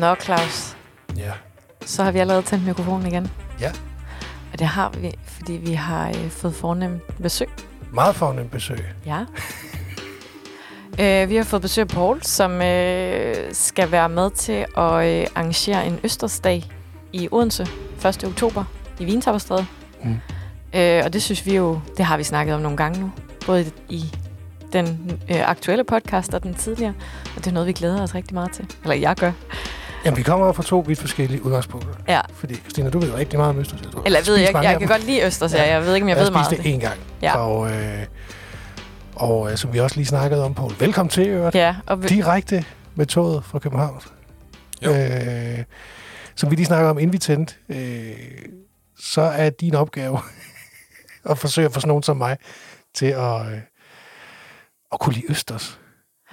[0.00, 0.76] Nå, Claus,
[1.16, 1.32] Ja.
[1.86, 3.30] så har vi allerede tændt mikrofonen igen.
[3.60, 3.72] Ja.
[4.52, 7.48] Og det har vi, fordi vi har øh, fået fornem besøg.
[7.92, 8.84] Meget fornemt besøg.
[9.06, 9.20] Ja.
[11.22, 15.26] øh, vi har fået besøg af Paul, som øh, skal være med til at øh,
[15.34, 16.64] arrangere en Østersdag
[17.12, 17.66] i Odense
[18.06, 18.24] 1.
[18.24, 18.64] oktober
[18.98, 19.66] i Vintapperstræde.
[20.02, 20.20] Mm.
[20.74, 23.10] Øh, og det synes vi jo, det har vi snakket om nogle gange nu.
[23.46, 24.14] Både i
[24.72, 26.94] den øh, aktuelle podcast og den tidligere.
[27.36, 28.66] Og det er noget, vi glæder os rigtig meget til.
[28.82, 29.32] Eller jeg gør.
[30.04, 31.94] Jamen, vi kommer fra to vidt forskellige udgangspunkter.
[32.08, 32.20] Ja.
[32.34, 33.80] Fordi, Christina, du ved jo rigtig meget om Østers.
[33.80, 35.68] Har Eller jeg ved jeg, jeg af kan godt lide Østers, ja.
[35.72, 36.76] Jeg ved ikke, om jeg, Jeg ved meget har om spist det.
[36.76, 37.00] én gang.
[37.22, 37.36] Ja.
[37.38, 38.06] Og, øh,
[39.14, 40.72] og øh, som vi også lige snakkede om, Poul.
[40.78, 41.54] Velkommen til, øvrigt.
[41.56, 44.00] Ja, og vi, Direkte med toget fra København.
[44.84, 44.94] Jo.
[44.94, 45.64] Øh,
[46.36, 48.10] som vi lige snakkede om, inden vi tændte, øh,
[48.98, 50.18] så er din opgave
[51.30, 52.36] at forsøge at få sådan nogen som mig
[52.94, 53.58] til at, øh,
[54.92, 55.78] at kunne lide Østers.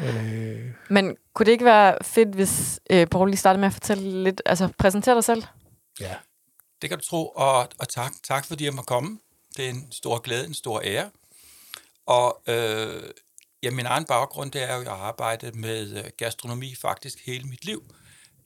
[0.01, 4.23] Øh, men kunne det ikke være fedt, hvis øh, Paul lige startede med at fortælle
[4.23, 5.43] lidt, altså præsentere dig selv?
[5.99, 6.15] ja.
[6.81, 9.19] Det kan du tro, og, og tak, tak fordi jeg må komme.
[9.57, 11.09] Det er en stor glæde, en stor ære.
[12.05, 13.03] Og øh,
[13.63, 17.25] ja, min egen baggrund, det er jo, at jeg har arbejdet med øh, gastronomi faktisk
[17.25, 17.83] hele mit liv.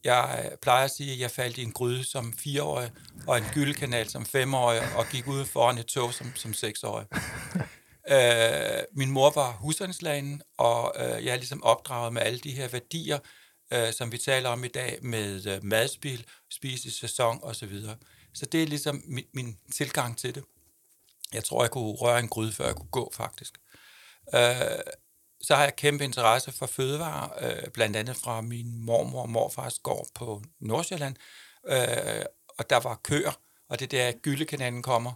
[0.03, 2.92] Jeg øh, plejer at sige, at jeg faldt i en gryde som fireårig,
[3.28, 7.06] og en gyldekanal som femårig, og gik ud foran et tog som, som seksårig.
[8.11, 12.67] Øh, min mor var husholdningslægen, og øh, jeg er ligesom opdraget med alle de her
[12.67, 13.20] værdier,
[13.73, 17.81] øh, som vi taler om i dag, med øh, madspil, spise i sæson osv.
[18.33, 20.44] Så det er ligesom min, min tilgang til det.
[21.33, 23.58] Jeg tror, jeg kunne røre en gryde, før jeg kunne gå, faktisk.
[24.36, 24.80] Øh,
[25.42, 29.80] så har jeg kæmpe interesse for fødevarer, øh, blandt andet fra min mormor og morfars
[29.80, 31.16] gård på Nordsjælland.
[31.67, 32.26] Øh,
[32.58, 33.39] og der var køer,
[33.70, 35.14] og det er der, gyldekanalen kommer.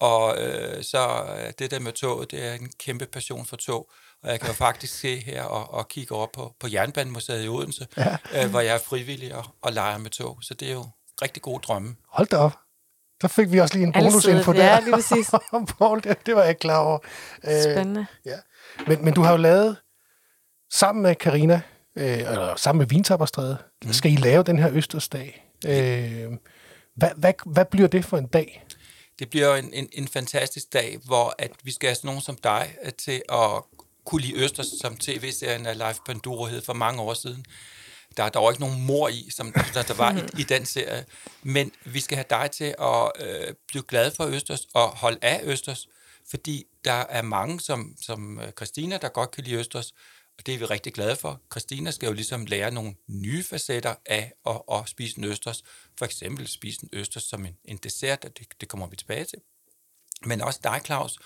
[0.00, 3.90] Og øh, så øh, det der med toget, det er en kæmpe passion for tog.
[4.22, 7.48] Og jeg kan jo faktisk se her og, og kigge over på, på Jernbanemuseet i
[7.48, 8.16] Odense, ja.
[8.34, 10.38] øh, hvor jeg er frivillig og, og leger med tog.
[10.42, 10.86] Så det er jo
[11.22, 11.96] rigtig gode drømme.
[12.08, 12.52] Hold da op.
[13.22, 14.64] Der fik vi også lige en Altid, bonusinfo der.
[14.64, 15.30] ja, lige præcis.
[15.78, 16.98] Paul, det, det var jeg ikke klar over.
[17.44, 18.06] Øh, Spændende.
[18.86, 19.76] men, men du har jo lavet,
[20.72, 21.60] sammen med Karina
[21.96, 23.92] øh, eller sammen med Vintapperstræde, mm.
[23.92, 25.46] skal I lave den her Østersdag.
[25.66, 26.32] Øh,
[26.96, 28.64] hvad, hvad, hvad bliver det for en dag?
[29.20, 32.36] Det bliver en, en, en fantastisk dag, hvor at vi skal have sådan nogen som
[32.36, 33.62] dig øh, til at
[34.04, 37.44] kunne lide Østers, som tv-serien af Life Panduro hed for mange år siden.
[38.16, 41.04] Der er dog ikke nogen mor i, som der, der var i, i den serie.
[41.42, 45.40] Men vi skal have dig til at øh, blive glad for Østers og holde af
[45.44, 45.88] Østers,
[46.30, 49.92] fordi der er mange, som, som øh, Christina, der godt kan lide Østers,
[50.40, 51.40] og det er vi rigtig glade for.
[51.52, 55.62] Christina skal jo ligesom lære nogle nye facetter af at, at spise en østers.
[55.98, 59.24] For eksempel spise en østers som en, en dessert, og det, det kommer vi tilbage
[59.24, 59.38] til.
[60.24, 61.18] Men også dig, Claus,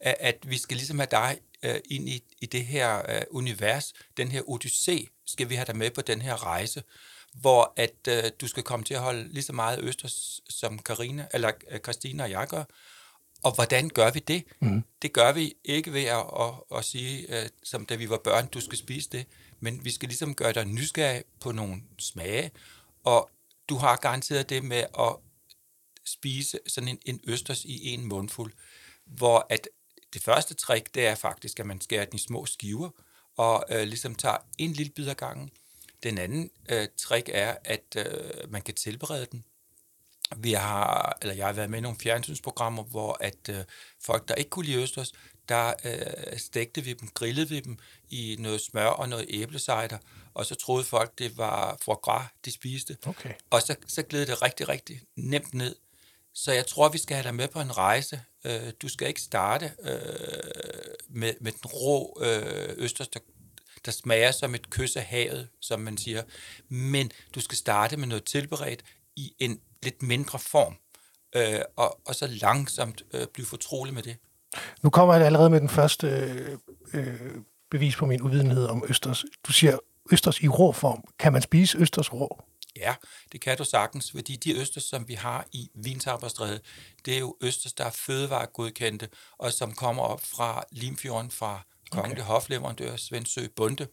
[0.00, 3.92] at, at vi skal ligesom have dig øh, ind i, i det her øh, univers,
[4.16, 6.82] den her odyssé, skal vi have dig med på den her rejse,
[7.34, 11.28] hvor at øh, du skal komme til at holde lige så meget østers, som Karina,
[11.34, 12.64] eller øh, Christina og jeg gør.
[13.42, 14.44] Og hvordan gør vi det?
[14.60, 14.82] Mm.
[15.02, 18.46] Det gør vi ikke ved at, at, at sige, øh, som da vi var børn,
[18.46, 19.26] du skal spise det,
[19.60, 22.50] men vi skal ligesom gøre dig nysgerrig på nogle smage,
[23.04, 23.30] og
[23.68, 25.16] du har garanteret det med at
[26.04, 28.52] spise sådan en, en østers i en mundfuld,
[29.06, 29.68] hvor at
[30.14, 32.90] det første trick, det er faktisk, at man skærer den i små skiver,
[33.36, 35.50] og øh, ligesom tager en lille bid ad gangen.
[36.02, 39.44] Den anden øh, trick er, at øh, man kan tilberede den.
[40.36, 43.64] Vi har, eller jeg har været med i nogle fjernsynsprogrammer, hvor at øh,
[44.02, 45.12] folk, der ikke kunne lide østers,
[45.48, 47.78] der øh, stegte vi dem, grillede vi dem
[48.10, 49.98] i noget smør og noget æblecider,
[50.34, 52.96] og så troede folk, det var foie gras, de spiste.
[53.06, 53.32] Okay.
[53.50, 55.76] Og så, så gled det rigtig, rigtig nemt ned.
[56.34, 58.20] Så jeg tror, vi skal have dig med på en rejse.
[58.44, 59.98] Øh, du skal ikke starte øh,
[61.08, 63.20] med, med den rå øh, østers, der,
[63.84, 66.22] der smager som et kys af havet, som man siger.
[66.68, 68.84] Men du skal starte med noget tilberedt
[69.16, 70.76] i en lidt mindre form,
[71.36, 74.16] øh, og, og så langsomt øh, blive fortrolig med det.
[74.82, 76.58] Nu kommer jeg allerede med den første øh,
[76.94, 77.30] øh,
[77.70, 79.24] bevis på min uvidenhed om Østers.
[79.46, 79.78] Du siger
[80.12, 81.04] Østers i rå form.
[81.18, 82.44] Kan man spise Østers rå?
[82.76, 82.94] Ja,
[83.32, 86.60] det kan du sagtens, fordi de østers, som vi har i Vintapperstræde,
[87.04, 92.22] det er jo østers, der er fødevaregodkendte, og som kommer op fra Limfjorden fra kongelig
[92.22, 92.32] okay.
[92.32, 93.86] hofleverandør Svendsø Bunde.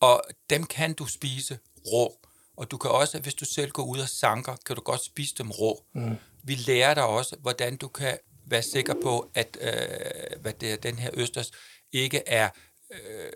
[0.00, 2.27] Og dem kan du spise rå.
[2.58, 5.34] Og du kan også, hvis du selv går ud og sanker, kan du godt spise
[5.38, 5.84] dem rå.
[5.94, 6.16] Mm.
[6.42, 10.76] Vi lærer dig også, hvordan du kan være sikker på, at øh, hvad det er,
[10.76, 11.50] den her østers
[11.92, 12.48] ikke er
[12.92, 13.32] øh,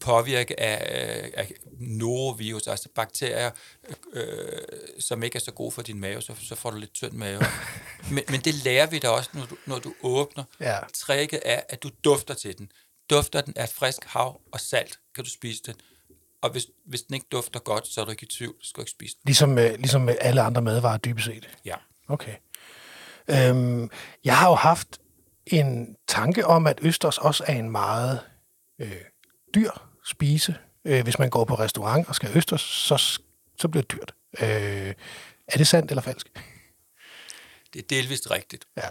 [0.00, 3.50] påvirket af, øh, af norovirus, altså bakterier,
[4.12, 4.62] øh,
[5.00, 7.42] som ikke er så gode for din mave, så, så får du lidt tynd mave.
[8.14, 10.44] men, men det lærer vi dig også, når du, når du åbner.
[10.60, 10.78] Ja.
[10.94, 12.72] Tricket er, at du dufter til den.
[13.10, 15.74] Dufter den af frisk hav og salt, kan du spise den.
[16.42, 18.54] Og hvis, hvis den ikke dufter godt, så er du ikke i tvivl.
[18.54, 19.22] Du skal ikke spise den.
[19.24, 21.48] Ligesom, med, ligesom med alle andre madvarer, dybest set.
[21.64, 21.74] Ja.
[22.08, 22.34] Okay.
[23.28, 23.90] Øhm,
[24.24, 24.98] jeg har jo haft
[25.46, 28.20] en tanke om, at østers også er en meget
[28.78, 28.92] øh,
[29.54, 29.70] dyr
[30.06, 30.56] spise.
[30.84, 33.20] Øh, hvis man går på restaurant og skal østers, så,
[33.60, 34.14] så bliver det dyrt.
[34.40, 34.94] Øh,
[35.48, 36.28] er det sandt eller falsk?
[37.72, 38.64] Det er delvist rigtigt.
[38.76, 38.88] Ja.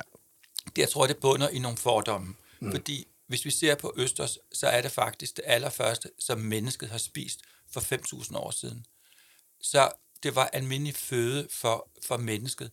[0.65, 2.35] Det, jeg tror, det bunder i nogle fordomme.
[2.59, 2.71] Mm.
[2.71, 6.97] Fordi hvis vi ser på Østers, så er det faktisk det allerførste, som mennesket har
[6.97, 7.41] spist
[7.71, 8.85] for 5.000 år siden.
[9.61, 9.91] Så
[10.23, 12.71] det var almindelig føde for, for mennesket.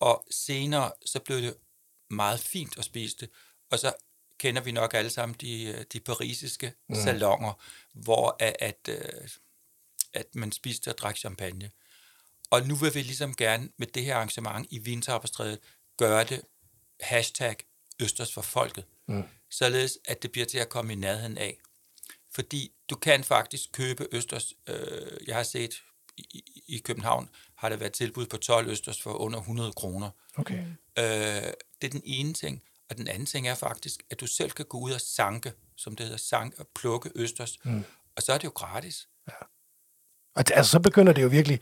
[0.00, 1.56] Og senere, så blev det
[2.10, 3.30] meget fint at spise det.
[3.70, 3.92] Og så
[4.38, 6.94] kender vi nok alle sammen de, de parisiske mm.
[6.94, 7.52] salonger,
[7.92, 9.28] hvor at, at, øh,
[10.12, 11.70] at man spiste og drak champagne.
[12.50, 15.58] Og nu vil vi ligesom gerne med det her arrangement i Vintapperstrædet
[15.96, 16.42] gøre det
[17.00, 17.56] hashtag
[18.00, 19.22] Østers for folket, mm.
[19.50, 21.58] Således at det bliver til at komme i nærheden af.
[22.34, 24.76] Fordi du kan faktisk købe Østers, øh,
[25.26, 25.82] jeg har set
[26.16, 30.10] i, i København, har der været tilbud på 12 Østers for under 100 kroner.
[30.36, 30.58] Okay.
[30.98, 31.04] Øh,
[31.80, 32.62] det er den ene ting.
[32.90, 35.96] Og den anden ting er faktisk, at du selv kan gå ud og sanke, som
[35.96, 37.58] det hedder, sanke og plukke Østers.
[37.64, 37.84] Mm.
[38.16, 39.08] Og så er det jo gratis.
[39.28, 39.32] Ja.
[40.34, 41.60] Og det, altså, så begynder det jo virkelig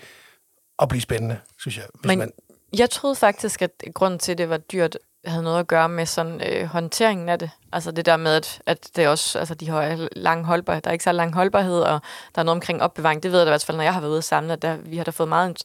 [0.79, 1.89] at blive spændende, synes jeg.
[1.95, 2.33] Hvis Men man...
[2.79, 6.07] jeg troede faktisk, at grunden til, at det var dyrt, havde noget at gøre med
[6.07, 7.51] sådan øh, håndteringen af det.
[7.73, 10.93] Altså det der med, at, at det også, altså de har lang holdbarhed, der er
[10.93, 12.01] ikke så lang holdbarhed, og
[12.35, 13.23] der er noget omkring opbevaring.
[13.23, 14.63] Det ved jeg da i hvert fald, når jeg har været ude at samle, at
[14.63, 15.63] der, vi har da fået meget,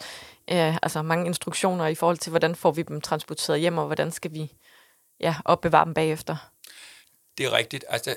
[0.52, 4.12] øh, altså mange instruktioner i forhold til, hvordan får vi dem transporteret hjem, og hvordan
[4.12, 4.52] skal vi
[5.20, 6.52] ja, opbevare dem bagefter.
[7.38, 7.86] Det er rigtigt.
[7.88, 8.16] Altså,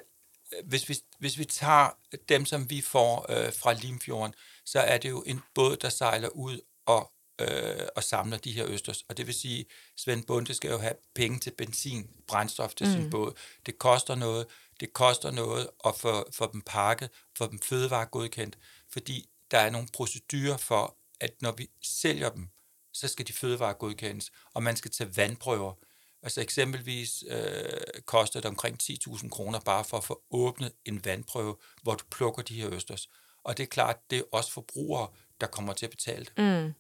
[0.65, 1.89] hvis vi, hvis vi tager
[2.29, 4.35] dem, som vi får øh, fra Limfjorden,
[4.67, 7.11] så er det jo en båd, der sejler ud og
[7.43, 9.05] øh, og samler de her østers.
[9.09, 9.65] Og det vil sige,
[9.97, 12.93] Svend Bunde skal jo have penge til benzin, brændstof til mm.
[12.93, 13.33] sin båd.
[13.67, 14.47] Det koster noget.
[14.81, 18.59] Det koster noget at få, få dem pakket, få dem fødevare godkendt,
[18.93, 22.49] fordi der er nogle procedurer for, at når vi sælger dem,
[22.93, 25.75] så skal de fødevare godkendes, og man skal tage vandprøver.
[26.23, 31.57] Altså eksempelvis øh, koster det omkring 10.000 kroner bare for at få åbnet en vandprøve,
[31.83, 33.09] hvor du plukker de her østers.
[33.45, 35.09] Og det er klart, det er også forbrugere,
[35.41, 36.33] der kommer til at betale det.
[36.39, 36.75] Mm.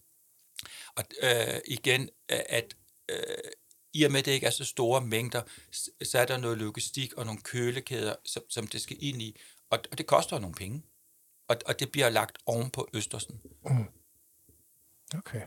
[0.97, 2.76] Og øh, igen, at
[3.11, 3.17] øh,
[3.94, 5.43] i og med, at det ikke er så store mængder,
[6.03, 9.79] så er der noget logistik og nogle kølekæder, som, som det skal ind i, og,
[9.91, 10.82] og det koster nogle penge.
[11.49, 13.41] Og, og det bliver lagt oven på Østersen.
[13.64, 13.85] Mm.
[15.19, 15.43] Okay.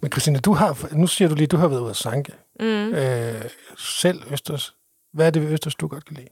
[0.00, 2.32] Men Christina, du har, nu siger du lige, at du har været ude at sanke.
[2.60, 2.94] Mm.
[2.94, 4.76] Øh, selv Østers.
[5.12, 6.28] Hvad er det ved Østers, du godt kan lide?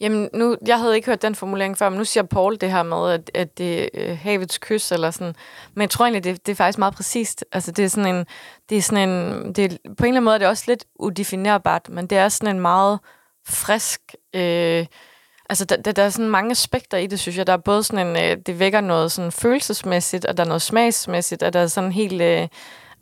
[0.00, 2.82] Jamen, nu, jeg havde ikke hørt den formulering før, men nu siger Paul det her
[2.82, 5.34] med, at, at det er øh, havets kys, eller sådan.
[5.74, 7.44] Men jeg tror egentlig, det, det er faktisk meget præcist.
[7.52, 8.26] Altså, det er sådan en,
[8.68, 10.84] det er sådan en, det er, på en eller anden måde er det også lidt
[10.94, 12.98] udefinerbart, men det er sådan en meget
[13.48, 14.86] frisk, øh,
[15.50, 17.46] altså, der, der, der er sådan mange aspekter i det, synes jeg.
[17.46, 20.62] Der er både sådan en, øh, det vækker noget sådan følelsesmæssigt, og der er noget
[20.62, 22.48] smagsmæssigt, og der er sådan helt, øh,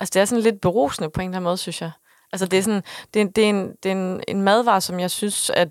[0.00, 1.90] altså, det er sådan lidt berusende på en eller anden måde, synes jeg.
[2.32, 2.82] Altså, det er sådan,
[3.14, 5.68] det det er, en, det er en, en madvare, som jeg synes, at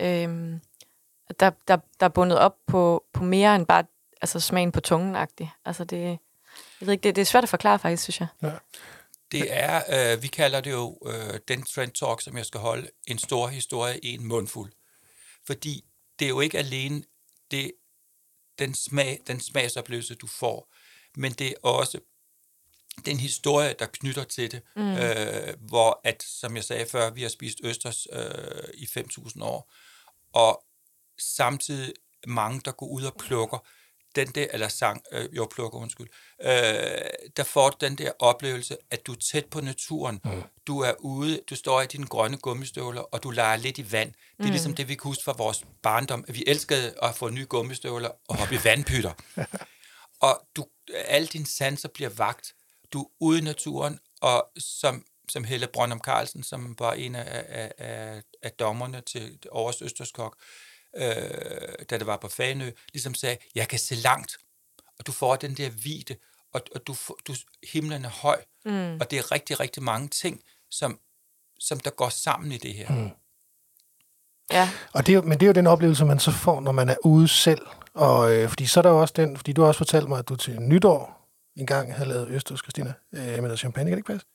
[0.00, 0.58] øh,
[1.40, 3.84] der, der, der er bundet op på, på mere end bare
[4.20, 5.46] altså, smagen på tungen -agtig.
[5.64, 6.18] Altså det,
[6.80, 8.28] jeg ved ikke, det, det er svært at forklare faktisk, synes jeg.
[8.42, 8.52] Ja.
[9.32, 12.90] Det er, øh, vi kalder det jo øh, den trend talk, som jeg skal holde,
[13.06, 14.72] en stor historie i en mundfuld.
[15.46, 15.84] Fordi
[16.18, 17.02] det er jo ikke alene
[17.50, 17.72] det,
[18.58, 20.74] den, smag, den smagsoplevelse, du får,
[21.16, 22.00] men det er også
[23.06, 24.92] den historie, der knytter til det, mm.
[24.92, 29.72] øh, hvor at, som jeg sagde før, vi har spist østers øh, i 5.000 år,
[30.34, 30.64] og
[31.36, 31.92] samtidig
[32.26, 33.58] mange, der går ud og plukker
[34.16, 36.08] den der, eller sang, øh, jo, plukker, undskyld,
[36.42, 36.50] øh,
[37.36, 40.20] der får den der oplevelse, at du er tæt på naturen.
[40.24, 40.42] Mm.
[40.66, 44.12] Du er ude, du står i dine grønne gummistøvler, og du leger lidt i vand.
[44.12, 44.50] Det er mm.
[44.50, 48.10] ligesom det, vi kan huske fra vores barndom, at vi elskede at få nye gummistøvler
[48.28, 49.12] og hoppe i vandpytter.
[50.20, 52.54] og du, alle dine sanser bliver vagt.
[52.92, 57.44] Du er ude i naturen, og som som Helle Brøndum Carlsen, som var en af,
[57.48, 60.36] af, af, af dommerne til Årets Østerskok,
[60.96, 61.04] øh,
[61.90, 64.38] da det var på Fanø, ligesom sagde, jeg kan se langt,
[64.98, 66.16] og du får den der vide,
[66.52, 66.94] og, og du,
[67.26, 67.34] du,
[67.72, 69.00] himlen er høj, mm.
[69.00, 71.00] og det er rigtig, rigtig mange ting, som,
[71.58, 72.88] som der går sammen i det her.
[72.92, 73.10] Mm.
[74.52, 74.70] Ja.
[74.92, 76.96] Og det er, men det er jo den oplevelse, man så får, når man er
[77.04, 77.66] ude selv.
[77.94, 80.18] Og, øh, fordi så er der jo også den, fordi du har også fortalt mig,
[80.18, 81.20] at du til nytår
[81.56, 84.26] en gang havde lavet Østers, Christina, øh, med noget champagne, kan det ikke passe?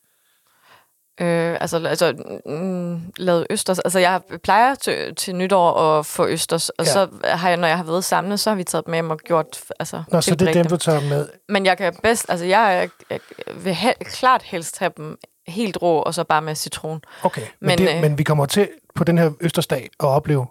[1.21, 2.13] Øh, altså, altså
[2.45, 3.79] mm, lavet østers.
[3.79, 6.91] Altså, jeg plejer til, til nytår at få østers, og ja.
[6.91, 9.19] så har jeg, når jeg har været samlet, så har vi taget dem med og
[9.19, 9.59] gjort...
[9.79, 11.27] Altså, Nå, så det er dem, du tager med?
[11.49, 12.25] Men jeg kan bedst...
[12.29, 13.19] Altså, jeg, jeg
[13.55, 15.17] vil he, klart helst have dem
[15.47, 17.01] helt rå, og så bare med citron.
[17.23, 20.47] Okay, men, men, det, øh, men vi kommer til på den her østersdag at opleve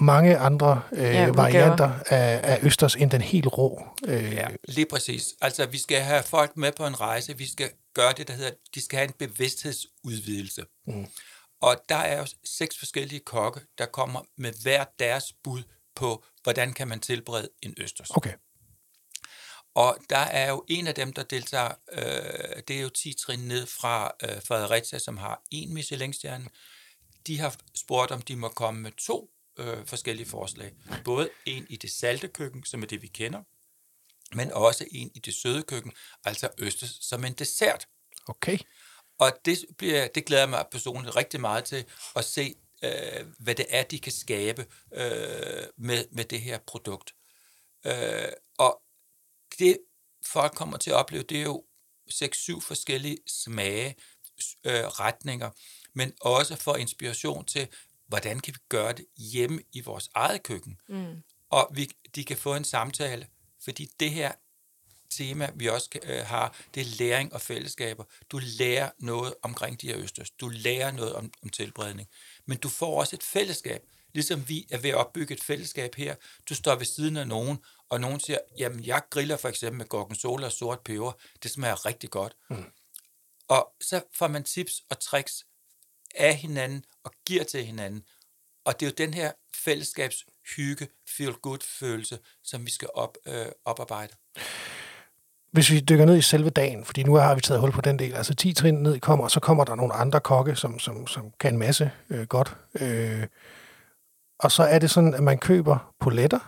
[0.00, 3.82] mange andre øh, Ja, varianter af, af østers end den helt rå.
[4.06, 5.34] Øh, Ja, lige præcis.
[5.40, 7.36] Altså, vi skal have folk med på en rejse.
[7.38, 10.64] Vi skal gøre det, der hedder, de skal have en bevidsthedsudvidelse.
[10.86, 11.06] Mm.
[11.60, 15.62] Og der er jo seks forskellige kokke, der kommer med hver deres bud
[15.96, 18.10] på, hvordan kan man tilberede en østers.
[18.10, 18.32] Okay.
[19.74, 23.38] Og der er jo en af dem, der deltager, øh, det er jo 10 trin
[23.38, 26.48] ned fra øh, Fredericia, som har en Michelin-stjerne.
[27.26, 30.72] De har spurgt, om de må komme med to øh, forskellige forslag.
[31.04, 33.42] Både en i det salte køkken, som er det, vi kender,
[34.34, 35.92] men også en i det søde køkken,
[36.24, 37.86] altså østers som en dessert.
[38.26, 38.58] Okay.
[39.18, 41.84] Og det, bliver, det glæder jeg mig personligt rigtig meget til
[42.16, 47.14] at se, øh, hvad det er, de kan skabe øh, med, med det her produkt.
[47.86, 48.82] Øh, og
[49.58, 49.78] det
[50.26, 51.64] folk kommer til at opleve, det er jo
[52.10, 53.96] 6-7 forskellige smage,
[54.64, 55.50] øh, retninger,
[55.94, 57.68] men også for inspiration til,
[58.08, 60.80] hvordan kan vi gøre det hjemme i vores eget køkken.
[60.88, 61.22] Mm.
[61.50, 63.26] Og vi, de kan få en samtale,
[63.64, 64.32] fordi det her
[65.10, 68.04] tema, vi også øh, har, det er læring og fællesskaber.
[68.30, 70.30] Du lærer noget omkring de her østers.
[70.30, 72.08] Du lærer noget om, om tilberedning.
[72.46, 73.82] Men du får også et fællesskab.
[74.14, 76.14] Ligesom vi er ved at opbygge et fællesskab her.
[76.48, 79.86] Du står ved siden af nogen, og nogen siger, jamen jeg griller for eksempel med
[79.86, 81.12] gorgonzola og sort peber.
[81.42, 82.36] Det smager rigtig godt.
[82.50, 82.64] Mm.
[83.48, 85.46] Og så får man tips og tricks
[86.18, 88.02] af hinanden og giver til hinanden.
[88.64, 89.32] Og det er jo den her
[89.64, 90.24] fællesskabs
[90.56, 94.12] hygge, feel good følelse, som vi skal op, øh, oparbejde.
[95.52, 97.98] Hvis vi dykker ned i selve dagen, fordi nu har vi taget hul på den
[97.98, 101.06] del, altså 10 trin ned kommer, og så kommer der nogle andre kokke, som, som,
[101.06, 102.56] som kan en masse øh, godt.
[102.80, 103.26] Øh,
[104.38, 106.38] og så er det sådan, at man køber poletter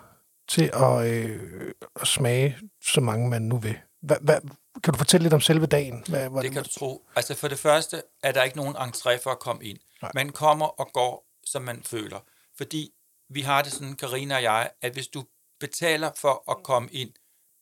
[0.48, 3.76] til at, øh, at smage så mange man nu vil.
[4.02, 4.38] Hva, hva,
[4.84, 6.04] kan du fortælle lidt om selve dagen?
[6.08, 7.06] Hvad, hvad, Det kan du tro.
[7.16, 9.78] Altså for det første er der ikke nogen entré for at komme ind.
[10.02, 10.10] Nej.
[10.14, 12.20] Man kommer og går, som man føler.
[12.56, 12.90] Fordi
[13.30, 15.24] vi har det sådan, Karina og jeg, at hvis du
[15.60, 17.10] betaler for at komme ind,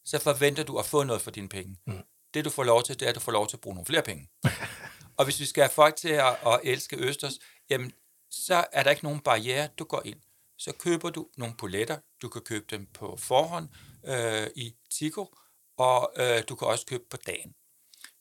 [0.04, 1.76] så forventer du at få noget for dine penge.
[1.86, 2.02] Mm.
[2.34, 3.86] Det du får lov til, det er, at du får lov til at bruge nogle
[3.86, 4.28] flere penge.
[5.18, 7.38] og hvis vi skal have folk til at, at elske Østers,
[7.70, 7.92] jamen,
[8.30, 10.20] så er der ikke nogen barriere, du går ind.
[10.58, 13.68] Så køber du nogle poletter, du kan købe dem på forhånd
[14.06, 15.34] øh, i Tico,
[15.78, 17.54] og øh, du kan også købe på dagen.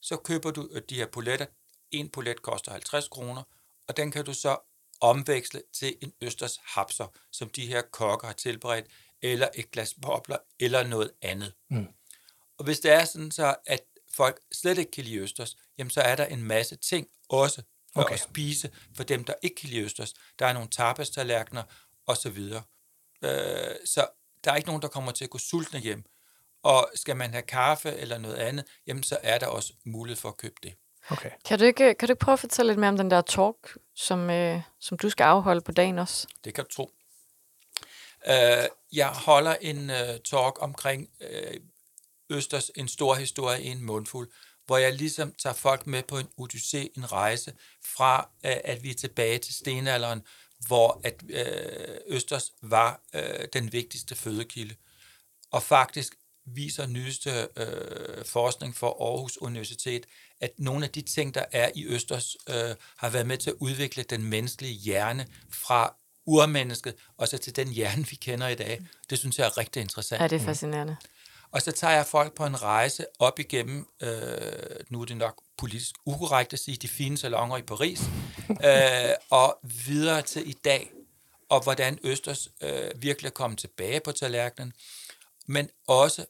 [0.01, 1.45] Så køber du øh, de her poletter.
[1.91, 3.43] En polet koster 50 kroner,
[3.87, 4.57] og den kan du så
[5.01, 8.85] omveksle til en østers hapser, som de her kokker har tilberedt,
[9.21, 11.53] eller et glas bobler, eller noget andet.
[11.69, 11.87] Mm.
[12.57, 13.83] Og hvis det er sådan så, at
[14.13, 17.61] folk slet ikke kan lide østers, jamen så er der en masse ting også
[17.93, 18.13] for okay.
[18.13, 20.13] at spise for dem, der ikke kan lide østers.
[20.39, 21.63] Der er nogle tapastallerkener,
[22.05, 22.63] og så videre.
[23.23, 24.07] Øh, så
[24.43, 26.03] der er ikke nogen, der kommer til at gå sultne hjem.
[26.63, 30.29] Og skal man have kaffe eller noget andet, jamen så er der også mulighed for
[30.29, 30.73] at købe det.
[31.09, 31.29] Okay.
[31.45, 33.77] Kan du, ikke, kan du ikke prøve at fortælle lidt mere om den der talk,
[33.95, 36.27] som, øh, som du skal afholde på dagen også?
[36.43, 36.91] Det kan du tro.
[38.27, 41.59] Øh, jeg holder en øh, talk omkring øh,
[42.29, 44.29] Østers En stor historie i en mundfuld,
[44.65, 47.53] hvor jeg ligesom tager folk med på en odyssé, en rejse,
[47.95, 50.21] fra øh, at vi er tilbage til stenalderen,
[50.67, 54.75] hvor at øh, Østers var øh, den vigtigste fødekilde.
[55.51, 56.15] Og faktisk
[56.55, 60.05] viser nyeste øh, forskning fra Aarhus Universitet,
[60.41, 63.55] at nogle af de ting, der er i Østers, øh, har været med til at
[63.59, 68.81] udvikle den menneskelige hjerne fra urmennesket, og så til den hjerne, vi kender i dag.
[69.09, 70.21] Det synes jeg er rigtig interessant.
[70.21, 70.97] Ja, det er fascinerende.
[71.51, 74.09] Og så tager jeg folk på en rejse op igennem, øh,
[74.89, 78.01] nu er det nok politisk ukorrekt at sige, de fine salonger i Paris,
[78.69, 80.91] øh, og videre til i dag,
[81.49, 84.73] og hvordan Østers øh, virkelig er kommet tilbage på tallerkenen,
[85.47, 86.25] men også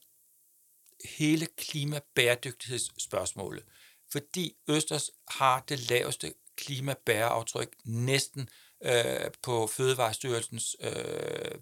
[1.05, 3.63] hele klimabæredygtighedsspørgsmålet.
[4.11, 8.49] Fordi Østers har det laveste klimabæreaftryk næsten
[8.83, 11.55] øh, på Fødevarestyrelsens øh,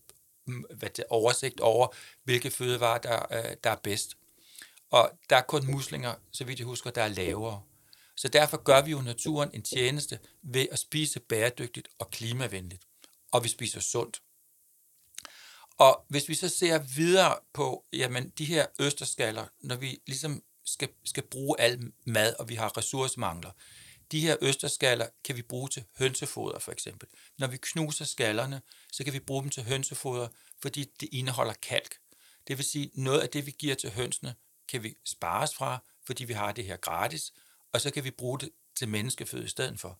[0.78, 1.88] hvad det, oversigt over,
[2.24, 4.18] hvilke fødevarer, der, øh, der er bedst.
[4.90, 7.62] Og der er kun muslinger, så vidt jeg husker, der er lavere.
[8.16, 12.84] Så derfor gør vi jo naturen en tjeneste ved at spise bæredygtigt og klimavenligt.
[13.32, 14.22] Og vi spiser sundt.
[15.78, 20.90] Og hvis vi så ser videre på, jamen de her østerskaller, når vi ligesom skal,
[21.06, 23.52] skal bruge al mad, og vi har ressourcemangler,
[24.12, 27.10] de her østerskaller kan vi bruge til hønsefoder for eksempel.
[27.38, 30.28] Når vi knuser skallerne, så kan vi bruge dem til hønsefoder,
[30.62, 31.96] fordi det indeholder kalk.
[32.48, 34.36] Det vil sige, noget af det, vi giver til hønsene,
[34.68, 37.34] kan vi spares fra, fordi vi har det her gratis,
[37.74, 40.00] og så kan vi bruge det til menneskeføde i stedet for.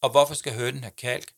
[0.00, 1.32] Og hvorfor skal hønen have kalk?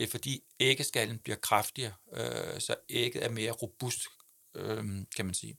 [0.00, 4.00] Det er fordi æggeskallen bliver kraftigere, øh, så ægget er mere robust,
[4.54, 4.84] øh,
[5.16, 5.58] kan man sige.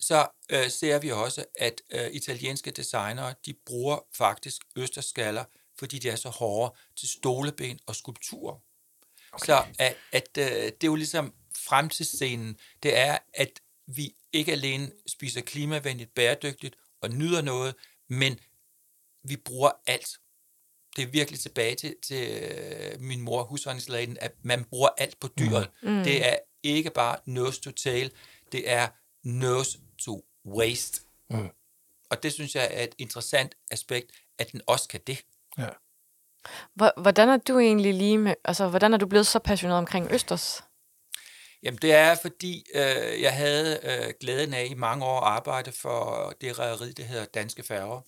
[0.00, 5.44] Så øh, ser vi også, at øh, italienske designere, de bruger faktisk østerskaller,
[5.78, 8.56] fordi de er så hårde til stoleben og skulpturer.
[9.32, 9.46] Okay.
[9.46, 14.92] Så at, at øh, det er jo ligesom fremtidsscenen, det er, at vi ikke alene
[15.06, 17.74] spiser klimavenligt, bæredygtigt og nyder noget,
[18.08, 18.40] men
[19.24, 20.18] vi bruger alt.
[20.98, 25.28] Det er virkelig tilbage til, til øh, min mor, husholdningslægen, at man bruger alt på
[25.38, 25.70] dyret.
[25.82, 26.04] Mm.
[26.04, 28.10] Det er ikke bare nose to tail,
[28.52, 28.88] det er
[29.24, 31.02] nose to waste.
[31.30, 31.48] Mm.
[32.10, 35.24] Og det synes jeg er et interessant aspekt, at den også kan det.
[35.58, 35.68] Ja.
[36.96, 40.62] Hvordan er du egentlig lige med, altså hvordan er du blevet så passioneret omkring Østers?
[41.62, 45.72] Jamen det er, fordi øh, jeg havde øh, glæden af i mange år at arbejde
[45.72, 48.00] for det rædderi, der hedder Danske Færger.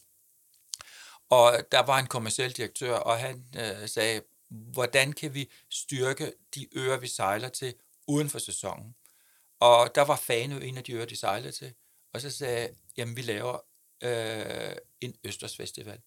[1.31, 6.69] Og der var en kommersiel direktør, og han øh, sagde, hvordan kan vi styrke de
[6.73, 7.75] øer, vi sejler til
[8.07, 8.95] uden for sæsonen?
[9.61, 11.75] Og der var Fanø en af de øer, de sejlede til.
[12.13, 13.59] Og så sagde jeg, jamen vi laver
[14.03, 16.01] øh, en Østersfestival.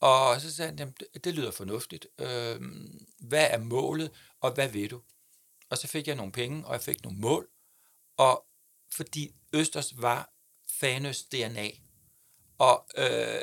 [0.00, 2.06] Og så sagde han, jamen, det, det lyder fornuftigt.
[2.18, 2.60] Øh,
[3.18, 4.10] hvad er målet,
[4.40, 5.02] og hvad ved du?
[5.70, 7.48] Og så fik jeg nogle penge, og jeg fik nogle mål.
[8.16, 8.46] Og
[8.92, 10.32] fordi Østers var
[10.68, 11.70] Fanøs DNA.
[12.58, 13.42] Og øh,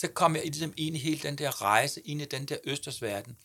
[0.00, 3.36] så kom jeg ligesom ind i hele den der rejse, ind i den der Østersverden.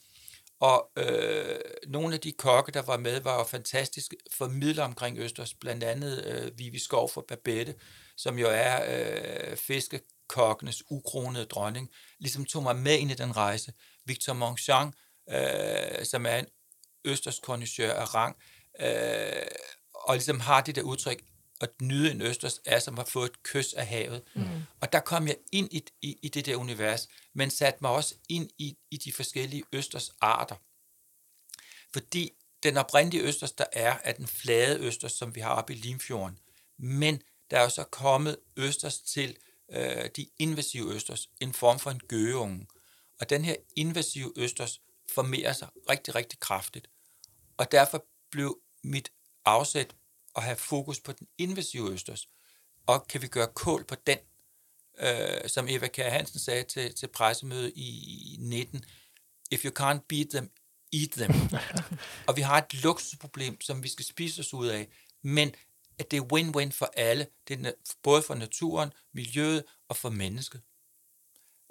[0.60, 5.54] Og øh, nogle af de kokke, der var med, var jo fantastiske formidler omkring Østers,
[5.54, 7.76] blandt andet øh, Vivi Skov fra Babette,
[8.18, 13.74] som jo er øh, fiskekokkenes ukronede dronning, ligesom tog mig med ind i den rejse.
[14.06, 14.94] Victor Monchang,
[15.30, 16.46] øh, som er en
[17.06, 17.40] Østers
[17.80, 18.36] af rang,
[18.80, 19.48] øh,
[19.94, 21.24] og ligesom har det der udtryk,
[21.64, 24.24] at nyde en Østers er som at få et kys af havet.
[24.36, 24.44] Mm.
[24.82, 28.16] Og der kom jeg ind i, i, i det der univers, men satte mig også
[28.30, 30.56] ind i, i de forskellige Østers arter.
[31.94, 32.32] Fordi
[32.64, 36.40] den oprindelige Østers, der er, er den flade Østers, som vi har oppe i Limfjorden.
[36.78, 39.38] Men der er jo så kommet Østers til
[39.72, 42.68] øh, de invasive Østers, en form for en gøgeunge.
[43.20, 44.82] Og den her invasive Østers
[45.14, 46.90] formerer sig rigtig, rigtig kraftigt.
[47.58, 49.12] Og derfor blev mit
[49.46, 49.96] afsæt
[50.36, 52.30] at have fokus på den invasive østers,
[52.88, 54.18] og kan vi gøre kål på den,
[55.00, 58.86] øh, som Eva Kjær Hansen sagde til, til pressemødet i 19,
[59.52, 60.52] if you can't beat them,
[60.94, 61.32] eat them.
[62.28, 64.88] og vi har et luksusproblem, som vi skal spise os ud af,
[65.22, 65.56] men
[65.98, 67.72] at det er win-win for alle, det er
[68.04, 70.62] både for naturen, miljøet og for mennesket.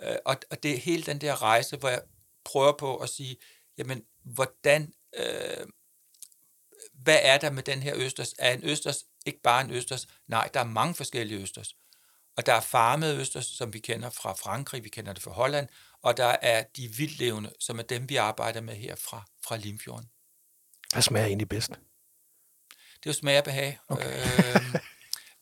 [0.02, 2.02] Øh, og, og det er hele den der rejse, hvor jeg
[2.44, 3.36] prøver på at sige,
[3.78, 5.66] jamen, hvordan øh,
[6.92, 8.34] hvad er der med den her østers?
[8.38, 10.06] Er en østers ikke bare en østers?
[10.26, 11.76] Nej, der er mange forskellige østers.
[12.36, 15.68] Og der er farmede østers, som vi kender fra Frankrig, vi kender det fra Holland,
[16.02, 20.08] og der er de vildlevende, som er dem, vi arbejder med her fra, fra Limfjorden.
[20.92, 21.68] Hvad smager egentlig bedst?
[21.68, 23.78] Det er jo smag og behag.
[23.88, 24.20] Okay.
[24.54, 24.74] øh,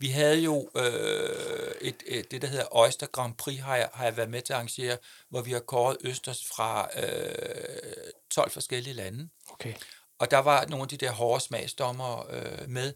[0.03, 4.05] vi havde jo øh, et, et, det, der hedder Oyster Grand Prix, har jeg, har
[4.05, 4.99] jeg været med til at arrangere,
[5.29, 9.29] hvor vi har kåret østers fra øh, 12 forskellige lande.
[9.51, 9.75] Okay.
[10.21, 12.93] Og der var nogle af de der hårde smagsdommer øh, med,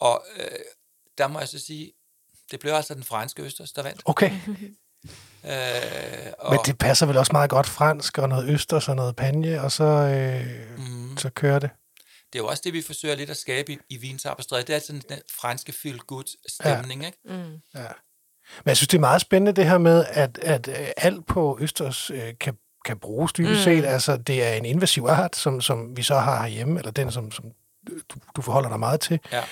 [0.00, 0.58] og øh,
[1.18, 1.92] der må jeg så sige,
[2.50, 4.02] det blev altså den franske østers, der vandt.
[4.04, 4.30] Okay.
[5.44, 9.16] Øh, og Men det passer vel også meget godt fransk, og noget østers og noget
[9.16, 11.16] panje, og så, øh, mm.
[11.16, 11.70] så kører det.
[12.32, 14.62] Det er jo også det, vi forsøger lidt at skabe i, i Vinsarpestræde.
[14.62, 17.06] Det er sådan den franske feel-good-stemning, ja.
[17.06, 17.18] ikke?
[17.24, 17.60] Mm.
[17.74, 17.88] Ja.
[18.58, 21.58] Men jeg synes, det er meget spændende det her med, at, at øh, alt på
[21.60, 23.64] Østers øh, kan kan bruges dybest mm.
[23.64, 23.84] set.
[23.84, 27.30] Altså, det er en invasiv art, som, som vi så har herhjemme, eller den, som,
[27.30, 27.44] som
[27.88, 29.20] du, du forholder dig meget til.
[29.32, 29.42] Ja.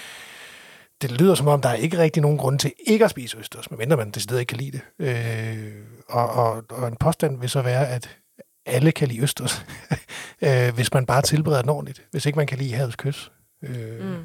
[1.02, 3.70] Det lyder som om, der er ikke rigtig nogen grund til ikke at spise østers,
[3.70, 5.06] medmindre man decideret ikke kan lide det.
[5.08, 5.72] Øh,
[6.08, 8.18] og, og, og en påstand vil så være, at
[8.66, 9.66] alle kan lide østers,
[10.44, 12.02] øh, hvis man bare tilbereder den ordentligt.
[12.10, 13.32] Hvis ikke man kan lide havets kys.
[13.62, 14.24] Øh, mm.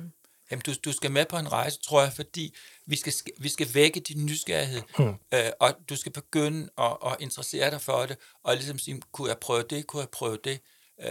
[0.52, 2.56] Jamen, du, du skal med på en rejse, tror jeg, fordi
[2.86, 5.14] vi skal, vi skal vække din nysgerrighed, hmm.
[5.34, 9.30] øh, og du skal begynde at, at interessere dig for det, og ligesom sige, kunne
[9.30, 10.60] jeg prøve det, kunne jeg prøve det?
[11.06, 11.10] Øh,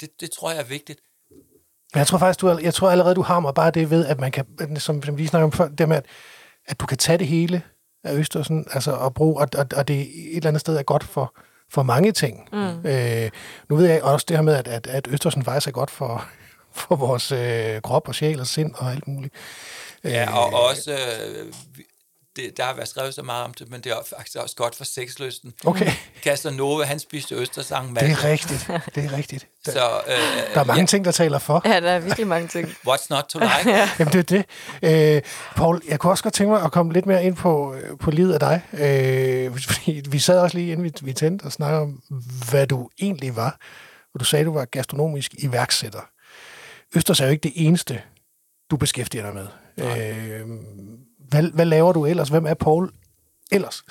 [0.00, 1.00] det, det tror jeg er vigtigt.
[1.94, 4.32] Jeg tror faktisk, du, jeg tror allerede, du har mig bare det ved, at man
[4.32, 6.06] kan, som, som vi snakker om før, det med, at,
[6.66, 7.62] at du kan tage det hele
[8.04, 11.04] af Østersen, altså og bruge, og, og, og det et eller andet sted er godt
[11.04, 11.36] for,
[11.70, 12.48] for mange ting.
[12.52, 12.86] Mm.
[12.86, 13.30] Øh,
[13.68, 16.28] nu ved jeg også det her med, at, at, at Østersen faktisk er godt for,
[16.76, 19.34] for vores øh, krop og sjæl og sind og alt muligt.
[20.04, 21.52] Ja, og øh, også, øh,
[22.36, 24.74] det, der har været skrevet så meget om det, men det er faktisk også godt
[24.74, 25.52] for sexlysten.
[25.64, 25.90] Okay.
[26.22, 28.02] Casanova, han spiste østersang med.
[28.02, 29.46] Det er rigtigt, det er rigtigt.
[29.66, 30.86] Der, så, øh, der er mange ja.
[30.86, 31.62] ting, der taler for.
[31.64, 32.68] Ja, der er virkelig mange ting.
[32.88, 33.70] What's not to like?
[33.70, 33.90] ja.
[33.98, 34.44] Jamen, det er
[34.82, 35.16] det.
[35.16, 35.22] Øh,
[35.56, 38.10] Paul, jeg kunne også godt tænke mig at komme lidt mere ind på, øh, på
[38.10, 38.62] livet af dig.
[38.72, 42.02] Øh, fordi vi sad også lige inden vi, vi tændte og snakkede om,
[42.50, 43.58] hvad du egentlig var.
[44.14, 46.00] Og du sagde, at du var gastronomisk iværksætter.
[46.94, 48.02] Østers er jo ikke det eneste,
[48.70, 49.48] du beskæftiger dig med.
[49.78, 50.46] Øh,
[51.18, 52.28] hvad, hvad laver du ellers?
[52.28, 52.92] Hvem er Paul
[53.52, 53.84] ellers?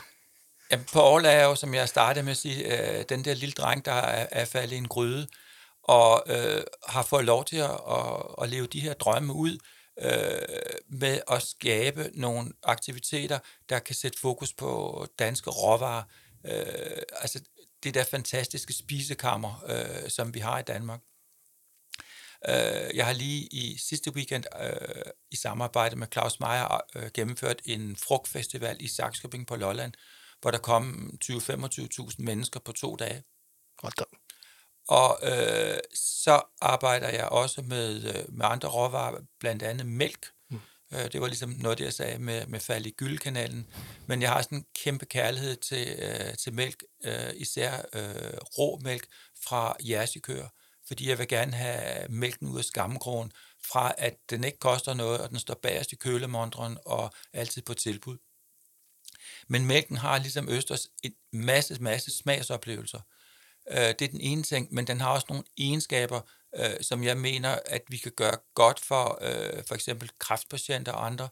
[0.72, 3.86] Ja, Paul er jo, som jeg startede med at sige, øh, den der lille dreng,
[3.86, 5.28] der er, er faldet i en gryde.
[5.84, 9.58] og øh, har fået lov til at, at, at leve de her drømme ud
[10.02, 10.12] øh,
[10.90, 16.04] med at skabe nogle aktiviteter, der kan sætte fokus på danske råvarer.
[16.46, 17.40] Øh, altså
[17.84, 21.00] det der fantastiske spisekammer, øh, som vi har i Danmark.
[22.50, 27.62] Øh, jeg har lige i sidste weekend øh, i samarbejde med Claus Meier øh, gennemført
[27.66, 29.94] en frugtfestival i Saxkøbing på Lolland,
[30.42, 33.24] hvor der kom 20-25.000 mennesker på to dage.
[33.78, 34.04] Godt da.
[34.88, 40.28] Og øh, så arbejder jeg også med, øh, med andre råvarer, blandt andet mælk.
[40.50, 40.60] Mm.
[40.94, 43.68] Øh, det var ligesom noget, jeg sagde med, med fald i gyldekanalen.
[44.08, 48.80] Men jeg har sådan en kæmpe kærlighed til, øh, til mælk, øh, især øh, rå
[48.84, 49.08] mælk
[49.46, 50.48] fra jersikøer.
[50.88, 53.32] Fordi jeg vil gerne have mælken ud af skammekrogen,
[53.66, 57.74] fra at den ikke koster noget, og den står bagerst i kølemondren og altid på
[57.74, 58.18] tilbud.
[59.48, 63.00] Men mælken har ligesom Østers en masse, masse smagsoplevelser.
[63.72, 66.22] Øh, det er den ene ting, men den har også nogle egenskaber,
[66.56, 71.06] øh, som jeg mener, at vi kan gøre godt for øh, for eksempel kræftpatienter og
[71.06, 71.30] andre,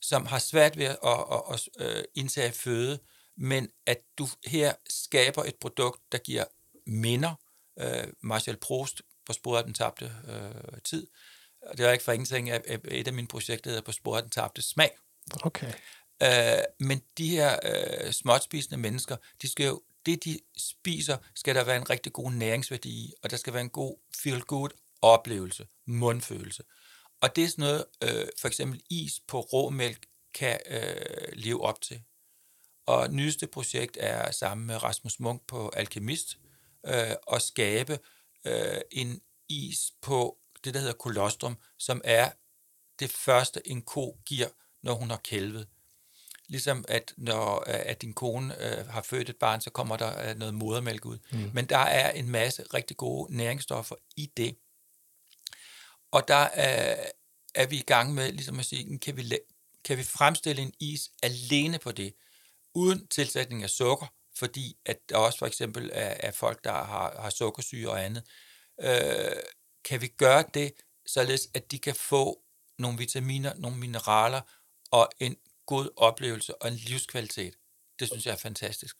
[0.00, 2.98] som har svært ved at, at, at, at indtage føde,
[3.36, 6.44] men at du her skaber et produkt, der giver
[6.86, 7.34] minder.
[7.80, 11.06] Øh, Marcel Proust på sporet af den tabte øh, tid.
[11.72, 14.30] Det er ikke for ingenting, at et af mine projekter hedder på sporet af den
[14.30, 14.90] tabte smag.
[15.42, 15.72] Okay.
[16.22, 21.64] Øh, men de her øh, småtspisende mennesker, de skal jo, det de spiser, skal der
[21.64, 26.62] være en rigtig god næringsværdi i, og der skal være en god feel-good oplevelse, mundfølelse.
[27.20, 31.80] Og det er sådan noget, øh, for eksempel is på råmælk kan øh, leve op
[31.80, 32.02] til.
[32.86, 36.38] Og nyeste projekt er sammen med Rasmus Munk på Alkemist,
[36.88, 37.98] øh, at skabe
[38.44, 42.30] øh, en is på det, der hedder kolostrum, som er
[42.98, 44.48] det første, en ko giver,
[44.82, 45.68] når hun har kælvet.
[46.48, 50.36] Ligesom at når at din kone øh, har født et barn, så kommer der øh,
[50.36, 51.18] noget modermælk ud.
[51.32, 51.50] Mm.
[51.54, 54.56] Men der er en masse rigtig gode næringsstoffer i det.
[56.10, 57.06] Og der er,
[57.54, 59.38] er vi i gang med ligesom at sige, kan vi,
[59.84, 62.14] kan vi fremstille en is alene på det,
[62.74, 64.06] uden tilsætning af sukker,
[64.38, 68.22] fordi at der også for eksempel er, er folk, der har, har sukkersyge og andet.
[68.80, 69.42] Øh,
[69.84, 70.72] kan vi gøre det,
[71.06, 72.38] således at de kan få
[72.78, 74.40] nogle vitaminer, nogle mineraler
[74.90, 77.54] og en god oplevelse og en livskvalitet.
[77.98, 78.96] Det synes jeg er fantastisk.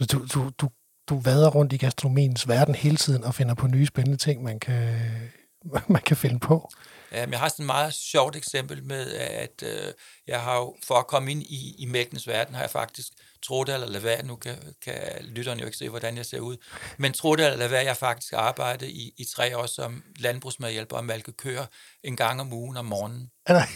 [0.00, 0.68] Så du, du, du,
[1.08, 4.60] du vader rundt i gastronomiens verden hele tiden og finder på nye spændende ting, man
[4.60, 5.10] kan,
[5.94, 6.70] man kan finde på.
[7.12, 9.92] Ja, men jeg har sådan et meget sjovt eksempel med, at øh,
[10.26, 13.08] jeg har jo, for at komme ind i, i mælkens verden, har jeg faktisk,
[13.42, 16.40] tro det eller lade være, nu kan, kan lytterne jo ikke se, hvordan jeg ser
[16.40, 16.56] ud,
[16.98, 20.02] men tro det eller lade være, jeg har faktisk arbejdet i, i tre år som
[20.18, 21.66] landbrugsmedhjælper og malkekører
[22.02, 23.30] en gang om ugen om morgenen.
[23.48, 23.68] Nej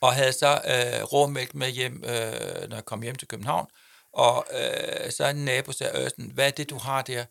[0.00, 3.66] og havde så øh, råmælk med hjem, øh, når jeg kom hjem til København.
[4.12, 7.24] Og øh, så en nabo sagde, Østen, hvad er det, du har der?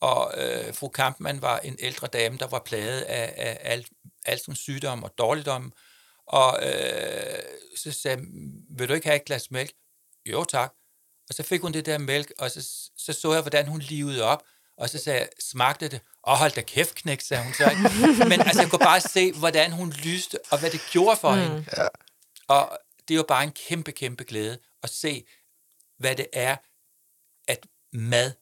[0.00, 3.88] Og øh, fru Kampmann var en ældre dame, der var plaget af, af alt,
[4.26, 5.72] sådan sygdom og dårligdom.
[6.26, 7.42] Og øh,
[7.76, 8.22] så sagde
[8.70, 9.72] vil du ikke have et glas mælk?
[10.26, 10.72] Jo, tak.
[11.28, 14.22] Og så fik hun det der mælk, og så, så så jeg, hvordan hun livede
[14.22, 14.42] op.
[14.76, 16.00] Og så sagde jeg, smagte det?
[16.22, 17.70] Og hold da kæft, knæk, sagde hun så.
[18.28, 21.40] Men altså, jeg kunne bare se, hvordan hun lyste, og hvad det gjorde for mm.
[21.40, 21.64] hende.
[21.76, 21.86] Ja.
[22.48, 22.78] Og
[23.08, 25.24] det er jo bare en kæmpe, kæmpe glæde at se,
[25.98, 26.56] hvad det er,
[27.48, 28.32] at mad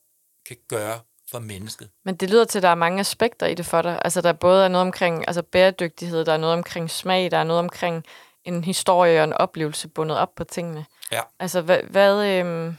[0.47, 1.91] kan gøre for mennesket.
[2.05, 4.03] Men det lyder til, at der er mange aspekter i det for dig.
[4.05, 7.45] Altså, der både er noget omkring altså, bæredygtighed, der er noget omkring smag, der er
[7.45, 8.05] noget omkring
[8.45, 10.87] en historie og en oplevelse bundet op på tingene.
[11.13, 11.21] Ja.
[11.39, 12.77] Altså, hvad, hvad øhm,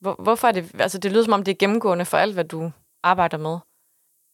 [0.00, 0.80] hvor, hvorfor er det...
[0.80, 2.70] Altså, det lyder som om, det er gennemgående for alt, hvad du
[3.02, 3.58] arbejder med.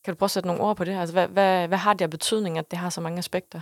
[0.05, 0.99] Kan du prøve at sætte nogle ord på det?
[0.99, 3.61] Altså, hvad, hvad, hvad har det af betydning, at det har så mange aspekter?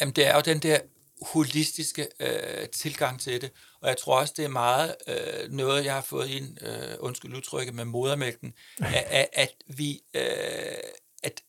[0.00, 0.78] Jamen, det er jo den der
[1.22, 3.52] holistiske øh, tilgang til det.
[3.80, 7.36] Og jeg tror også, det er meget øh, noget, jeg har fået ind, øh, undskyld
[7.36, 10.22] udtrykket, med modermælken, at, at vi, øh,
[11.22, 11.42] at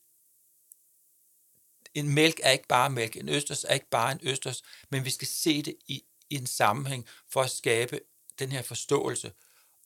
[1.94, 5.10] en mælk er ikke bare mælk, en østers er ikke bare en østers, men vi
[5.10, 8.00] skal se det i, i en sammenhæng for at skabe
[8.40, 9.32] den her forståelse.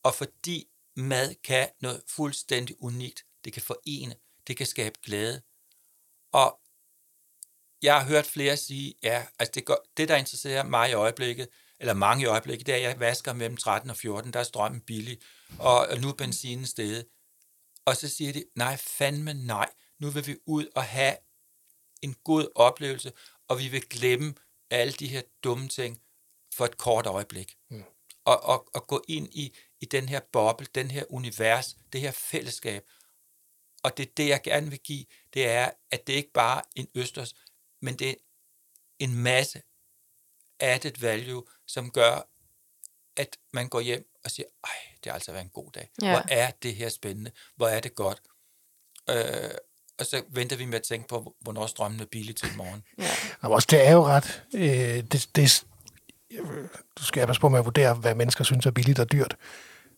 [0.04, 4.16] Og fordi mad kan noget fuldstændig unikt, det kan forene,
[4.48, 5.42] det kan skabe glæde.
[6.32, 6.60] Og
[7.82, 11.48] jeg har hørt flere sige, ja, altså det, går, det der interesserer mig i øjeblikket,
[11.80, 14.44] eller mange i øjeblikket, det er, at jeg vasker mellem 13 og 14, der er
[14.44, 15.20] strømmen billig,
[15.60, 17.06] og, og nu er benzinen stedet.
[17.86, 21.16] Og så siger de, nej, fandme nej, nu vil vi ud og have
[22.02, 23.12] en god oplevelse,
[23.48, 24.36] og vi vil glemme
[24.70, 26.02] alle de her dumme ting
[26.54, 27.56] for et kort øjeblik.
[27.70, 27.84] Mm.
[28.26, 32.12] Og, og, og gå ind i, i den her boble, den her univers, det her
[32.12, 32.84] fællesskab.
[33.84, 36.88] Og det, det jeg gerne vil give, det er, at det ikke bare er en
[36.96, 37.34] østers,
[37.82, 38.16] men det er
[39.00, 39.62] en masse
[40.60, 42.30] added value, som gør,
[43.18, 44.72] at man går hjem og siger, ej,
[45.04, 45.90] det har altså været en god dag.
[46.02, 46.12] Ja.
[46.12, 47.32] Hvor er det her spændende?
[47.56, 48.22] Hvor er det godt?
[49.10, 49.52] øh,
[50.00, 52.84] og så venter vi med at tænke på, hvornår strømmen er billig til i morgen.
[52.98, 53.10] Ja.
[53.42, 54.44] Og også, det er jo ret...
[54.56, 55.64] Øh, det, det,
[57.00, 59.38] du skal passe på med at vurdere, hvad mennesker synes er billigt og dyrt.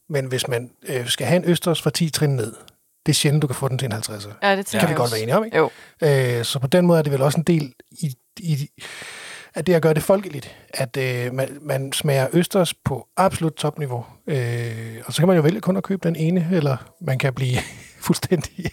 [0.10, 2.56] Men hvis man øh, skal have en østers for 10 trin ned,
[3.06, 4.34] det er sjældent, du kan få den til en 50'er.
[4.44, 5.58] Ja, det Det kan vi godt være enige om, ikke?
[5.58, 5.70] Jo.
[6.04, 8.70] Øh, så på den måde er det vel også en del i, i
[9.54, 14.06] at det at gøre det folkeligt, at øh, man, man smager østers på absolut topniveau.
[14.28, 17.34] Øh, og så kan man jo vælge kun at købe den ene, eller man kan
[17.34, 17.58] blive
[18.06, 18.72] fuldstændig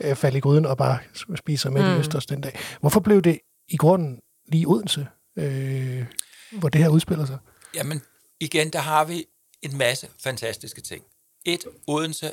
[0.00, 0.98] øh, falde i gryden og bare
[1.36, 1.88] spise sig med mm.
[1.88, 1.96] Mm.
[1.96, 2.58] i østers den dag.
[2.80, 5.06] Hvorfor blev det i grunden lige Odense,
[5.38, 6.04] øh,
[6.52, 7.38] hvor det her udspiller sig?
[7.74, 8.02] Jamen,
[8.40, 9.24] igen, der har vi
[9.62, 11.04] en masse fantastiske ting.
[11.44, 12.32] Et, Odense.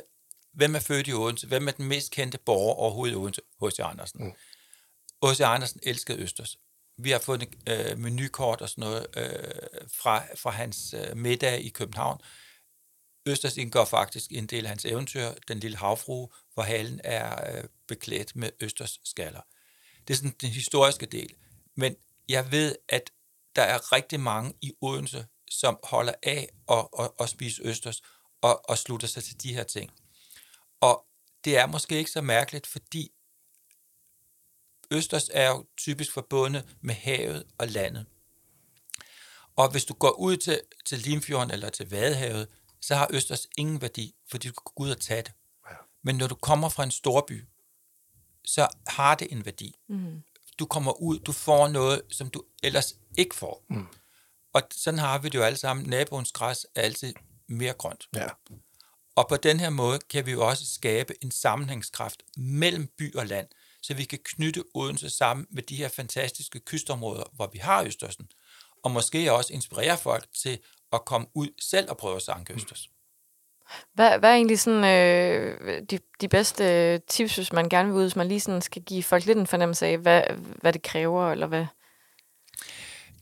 [0.54, 1.46] Hvem er født i Odense?
[1.46, 3.40] Hvem er den mest kendte borger overhovedet i Odense?
[3.62, 3.78] H.C.
[3.78, 4.34] Andersen.
[5.24, 5.40] H.C.
[5.40, 6.58] Andersen elskede Østers.
[6.98, 11.68] Vi har fået øh, menukort og sådan noget øh, fra, fra hans øh, middag i
[11.68, 12.20] København.
[13.26, 17.64] Østers indgår faktisk en del af hans eventyr, Den lille havfrue, hvor halen er øh,
[17.88, 19.40] beklædt med Østers skaller.
[20.08, 21.34] Det er sådan den historiske del.
[21.76, 21.96] Men
[22.28, 23.10] jeg ved, at
[23.56, 28.02] der er rigtig mange i Odense, som holder af at, at, at spise Østers
[28.42, 29.90] og, og slutter sig til de her ting.
[30.84, 31.06] Og
[31.44, 33.12] det er måske ikke så mærkeligt, fordi
[34.90, 38.06] Østers er jo typisk forbundet med havet og landet.
[39.56, 42.48] Og hvis du går ud til, til Limfjorden eller til Vadehavet,
[42.80, 45.32] så har Østers ingen værdi, fordi du kan gå ud og tage det.
[46.02, 47.44] Men når du kommer fra en storby,
[48.44, 49.78] så har det en værdi.
[49.88, 50.22] Mm.
[50.58, 53.64] Du kommer ud, du får noget, som du ellers ikke får.
[53.70, 53.86] Mm.
[54.52, 55.86] Og sådan har vi det jo alle sammen.
[55.86, 57.14] Naboens græs er altid
[57.46, 58.08] mere grønt.
[58.14, 58.28] Ja.
[59.16, 63.26] Og på den her måde kan vi jo også skabe en sammenhængskraft mellem by og
[63.26, 63.46] land,
[63.82, 68.28] så vi kan knytte Odense sammen med de her fantastiske kystområder, hvor vi har Østersen,
[68.84, 70.58] og måske også inspirere folk til
[70.92, 72.88] at komme ud selv og prøve at sanke Østers.
[73.94, 78.02] Hvad, hvad er egentlig sådan, øh, de, de bedste tips, hvis man gerne vil ud,
[78.02, 80.22] hvis man lige sådan skal give folk lidt en fornemmelse af, hvad,
[80.60, 81.66] hvad det kræver, eller hvad?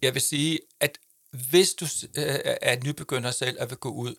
[0.03, 0.99] Jeg vil sige, at
[1.51, 1.85] hvis du
[2.17, 4.15] øh, er nybegynder selv og vil gå ud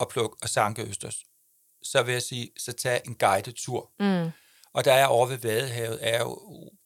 [0.00, 1.24] og plukke og sanke Østers,
[1.82, 3.92] så vil jeg sige, så tag en guided tur.
[4.00, 4.30] Mm.
[4.72, 6.38] Og der er over ved Vadehavet, er jo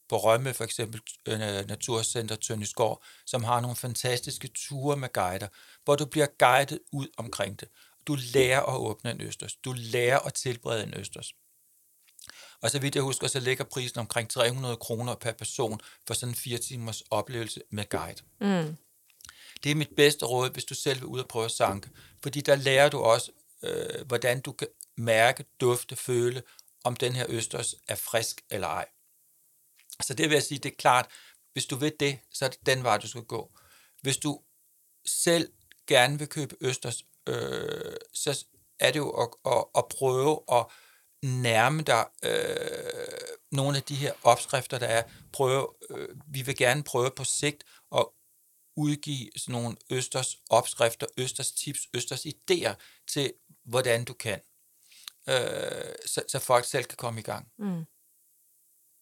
[0.09, 5.49] på Rømme for eksempel øh, Naturcenter Tøndesgård, som har nogle fantastiske ture med guider,
[5.85, 7.69] hvor du bliver guidet ud omkring det.
[8.07, 9.55] Du lærer at åbne en østers.
[9.55, 11.33] Du lærer at tilberede en østers.
[12.63, 16.31] Og så vidt jeg husker, så ligger prisen omkring 300 kroner per person for sådan
[16.31, 18.23] en fire timers oplevelse med guide.
[18.41, 18.77] Mm.
[19.65, 21.91] Det er mit bedste råd, hvis du selv vil ud og prøve at sanke.
[22.23, 26.43] Fordi der lærer du også, øh, hvordan du kan mærke, dufte, føle,
[26.85, 28.87] om den her østers er frisk eller ej.
[30.03, 31.07] Så det vil jeg sige, det er klart,
[31.53, 33.51] hvis du ved det, så er det den vej, du skal gå.
[34.03, 34.41] Hvis du
[35.07, 35.53] selv
[35.87, 38.45] gerne vil købe østers, øh, så
[38.81, 40.67] er det jo at, at, at prøve at
[41.23, 45.03] nærme dig øh, nogle af de her opskrifter, der er.
[45.33, 47.65] Prøve, øh, vi vil gerne prøve på sigt
[48.77, 52.75] udgive sådan nogle østers opskrifter, østers tips, østers idéer
[53.09, 53.33] til,
[53.65, 54.41] hvordan du kan.
[55.29, 57.49] Øh, så, så folk selv kan komme i gang.
[57.59, 57.85] Mm.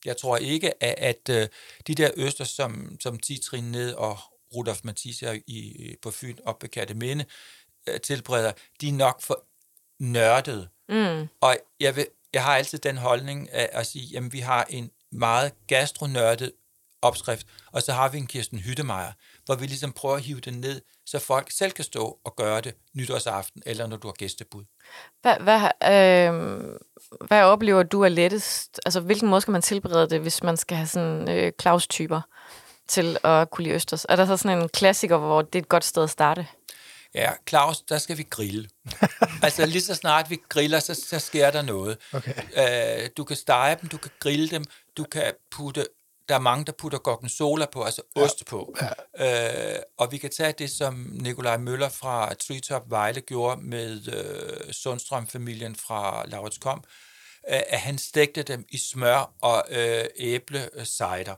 [0.04, 1.48] Jeg tror ikke, at, at øh,
[1.86, 4.18] de der østers, som, som 10 trin ned og
[4.54, 7.24] Rudolf Mathis her i, på Fyn op ved Katteminde
[7.88, 9.44] øh, tilbereder, de er nok for
[9.98, 10.68] nørdede.
[10.88, 11.28] Mm.
[11.40, 14.90] Og jeg, vil, jeg har altid den holdning af at sige, jamen vi har en
[15.12, 16.52] meget gastronørdet
[17.02, 19.12] opskrift, og så har vi en Kirsten Hyttemeier,
[19.44, 22.60] hvor vi ligesom prøver at hive det ned, så folk selv kan stå og gøre
[22.60, 24.64] det nytårsaften, eller når du har gæstebud.
[25.22, 26.60] Hvad, hvad, øh,
[27.26, 28.80] hvad oplever du er lettest?
[28.86, 32.20] Altså, hvilken måde skal man tilberede det, hvis man skal have sådan øh, Claus-typer
[32.88, 34.06] til at kunne lide østers?
[34.08, 36.46] Er der så sådan en klassiker, hvor det er et godt sted at starte?
[37.14, 38.68] Ja, Claus, der skal vi grille.
[39.42, 41.98] altså lige så snart vi griller, så, så sker der noget.
[42.12, 42.34] Okay.
[43.02, 44.64] Øh, du kan stege dem, du kan grille dem,
[44.96, 45.86] du kan putte,
[46.32, 48.22] der er mange, der putter gorgonzola på, altså ja.
[48.22, 48.74] ost på.
[49.18, 49.74] Ja.
[49.76, 54.72] Øh, og vi kan tage det, som Nikolaj Møller fra Treetop Vejle gjorde med øh,
[54.72, 56.84] Sundstrøm-familien fra Lauritskom,
[57.50, 61.34] øh, at han stegte dem i smør og øh, æblecider,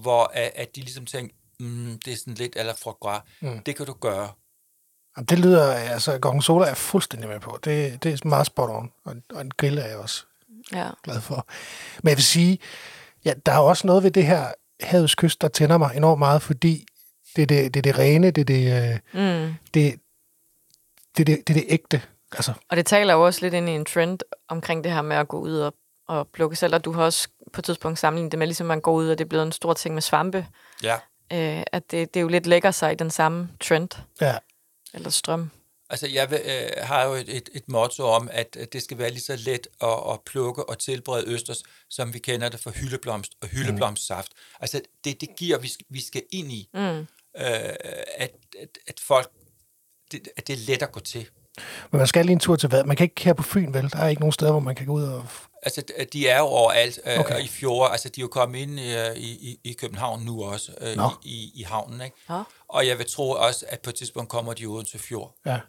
[0.00, 3.22] hvor at, at de ligesom tænkte, mm, det er sådan lidt eller gras.
[3.40, 3.62] Mm.
[3.62, 4.32] Det kan du gøre.
[5.16, 7.58] Jamen, det lyder, altså, gorgonzola er jeg fuldstændig med på.
[7.64, 10.24] Det, det er meget spot on, og, en- og en grill er jeg også
[10.72, 10.90] Ja.
[11.04, 11.46] glad for.
[12.02, 12.58] Men jeg vil sige,
[13.26, 14.46] ja, der er også noget ved det her
[14.80, 16.86] havets kyst, der tænder mig enormt meget, fordi
[17.36, 19.54] det er det, det, er det rene, det er det, øh, Mm.
[19.74, 20.00] det,
[21.16, 22.02] det, er det, det er det ægte.
[22.32, 25.16] Altså, Og det taler jo også lidt ind i en trend omkring det her med
[25.16, 25.74] at gå ud og,
[26.08, 28.80] og plukke selv, og du har også på et tidspunkt sammenlignet det med, ligesom man
[28.80, 30.46] går ud, og det er blevet en stor ting med svampe,
[30.82, 30.94] Ja.
[31.32, 33.88] øh, at det, det jo lidt lægger sig i den samme trend,
[34.20, 34.34] ja.
[34.94, 35.50] eller strøm.
[35.90, 39.20] Altså, jeg øh, har jo et, et, et motto om, at det skal være lige
[39.20, 43.48] så let at, at plukke og tilberede østers, som vi kender det for hyldeblomst og
[43.48, 44.32] hyldeblomstsaft.
[44.34, 44.56] Mm.
[44.60, 46.80] Altså, det, det giver, vi vi skal ind i, mm.
[46.80, 47.06] øh,
[48.16, 49.30] at, at, at folk,
[50.12, 51.28] det, at det er let at gå til.
[51.90, 52.84] Men man skal lige en tur til hvad?
[52.84, 53.90] Man kan ikke her på Fyn, vel?
[53.92, 55.26] Der er ikke nogen steder, hvor man kan gå ud og...
[55.62, 57.44] Altså, de er jo overalt øh, okay.
[57.44, 57.90] i fjorde.
[57.90, 61.52] Altså, de er jo kommet ind øh, i, i, København nu også, øh, i, i,
[61.54, 62.16] i havnen, ikke?
[62.30, 62.42] Ja.
[62.68, 65.34] Og jeg vil tro også, at på et tidspunkt kommer de uden til fjord.
[65.46, 65.60] Ja.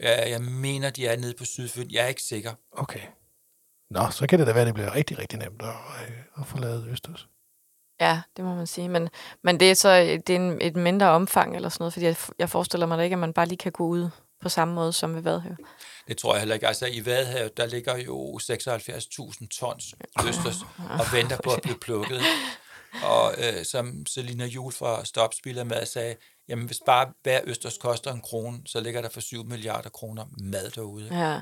[0.00, 1.90] Ja, jeg mener, de er nede på Sydfyn.
[1.90, 2.52] Jeg er ikke sikker.
[2.72, 3.00] Okay.
[3.90, 6.46] Nå, så kan det da være, at det bliver rigtig, rigtig nemt at, øh, at
[6.46, 7.28] få lavet Østers.
[8.00, 8.88] Ja, det må man sige.
[8.88, 9.08] Men,
[9.42, 12.16] men det er så det er en, et mindre omfang eller sådan noget, fordi jeg,
[12.38, 14.08] jeg forestiller mig da ikke, at man bare lige kan gå ud
[14.42, 15.56] på samme måde som ved Vadehav.
[16.08, 16.68] Det tror jeg heller ikke.
[16.68, 19.94] Altså i Vadehav, der ligger jo 76.000 tons
[20.28, 22.20] østers og venter på at blive plukket.
[23.02, 26.16] Og øh, som Selina Jul fra Stopspiller med sagde,
[26.48, 30.24] jamen hvis bare hver østers koster en krone, så ligger der for 7 milliarder kroner
[30.38, 31.08] mad derude.
[31.10, 31.40] Ja.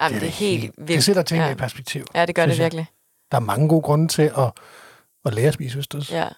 [0.00, 0.88] Jamen, det, er det er helt vildt.
[0.88, 1.52] Det sætter tingene ja.
[1.52, 2.04] i perspektiv.
[2.14, 2.80] Ja, det gør det virkelig.
[2.80, 3.30] Jeg.
[3.30, 4.52] Der er mange gode grunde til at,
[5.24, 6.12] at lære at spise østers.
[6.12, 6.28] Ja.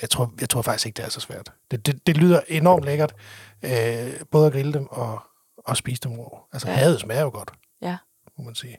[0.00, 1.52] Jeg tror, jeg tror faktisk ikke, det er så svært.
[1.70, 3.14] Det, det, det lyder enormt lækkert,
[3.62, 5.22] øh, både at grille dem og,
[5.58, 6.38] og spise dem rå.
[6.52, 6.74] Altså, ja.
[6.74, 7.96] havet smager jo godt, ja.
[8.38, 8.78] må man sige.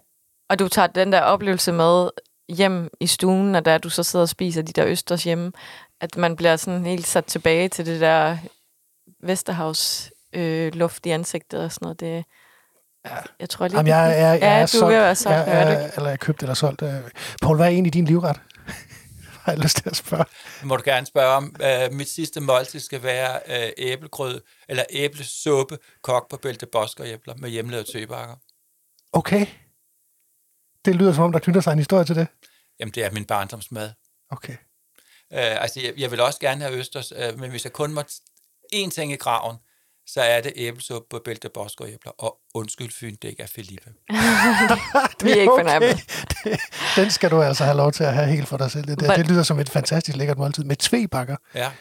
[0.49, 2.09] Og du tager den der oplevelse med
[2.49, 5.51] hjem i stuen, og der du så sidder og spiser de der østers hjemme,
[6.01, 8.37] at man bliver sådan helt sat tilbage til det der
[9.23, 11.99] Vesterhavs øh, luft i ansigtet og sådan noget.
[11.99, 12.25] Det,
[13.05, 13.15] ja.
[13.39, 15.47] Jeg tror lige, Jamen, jeg, jeg, jeg, jeg er, du solgt, vil være solgt, jeg,
[15.47, 16.83] jeg, eller jeg købt eller solgt.
[17.41, 18.41] Paul, hvad er egentlig din livret?
[19.47, 20.25] har jeg lyst til at spørge.
[20.63, 21.55] Må du gerne spørge om.
[21.59, 26.67] Uh, mit sidste måltid skal være uh, æblegrød, eller æblesuppe, kok på bælte
[27.03, 28.35] æbler med hjemmelavede tøbakker.
[29.11, 29.45] Okay.
[30.85, 32.27] Det lyder som om, der knytter sig en historie til det.
[32.79, 33.89] Jamen, det er min barndomsmad.
[34.29, 34.55] Okay.
[35.31, 38.01] Uh, altså, jeg, jeg vil også gerne have østers, uh, men hvis jeg kun må
[38.75, 39.57] én ting i graven,
[40.07, 41.49] så er det æblesuppe på bælte
[41.87, 42.11] æbler.
[42.17, 43.93] Og undskyld, Fyn, det ikke er Felipe.
[45.23, 45.63] Vi er ikke okay.
[45.63, 45.99] fornærmet.
[46.95, 48.87] Den skal du altså have lov til at have helt for dig selv.
[48.87, 49.15] Det, der.
[49.15, 51.35] det lyder som et fantastisk lækkert måltid med tvebakker.
[51.55, 51.71] Ja.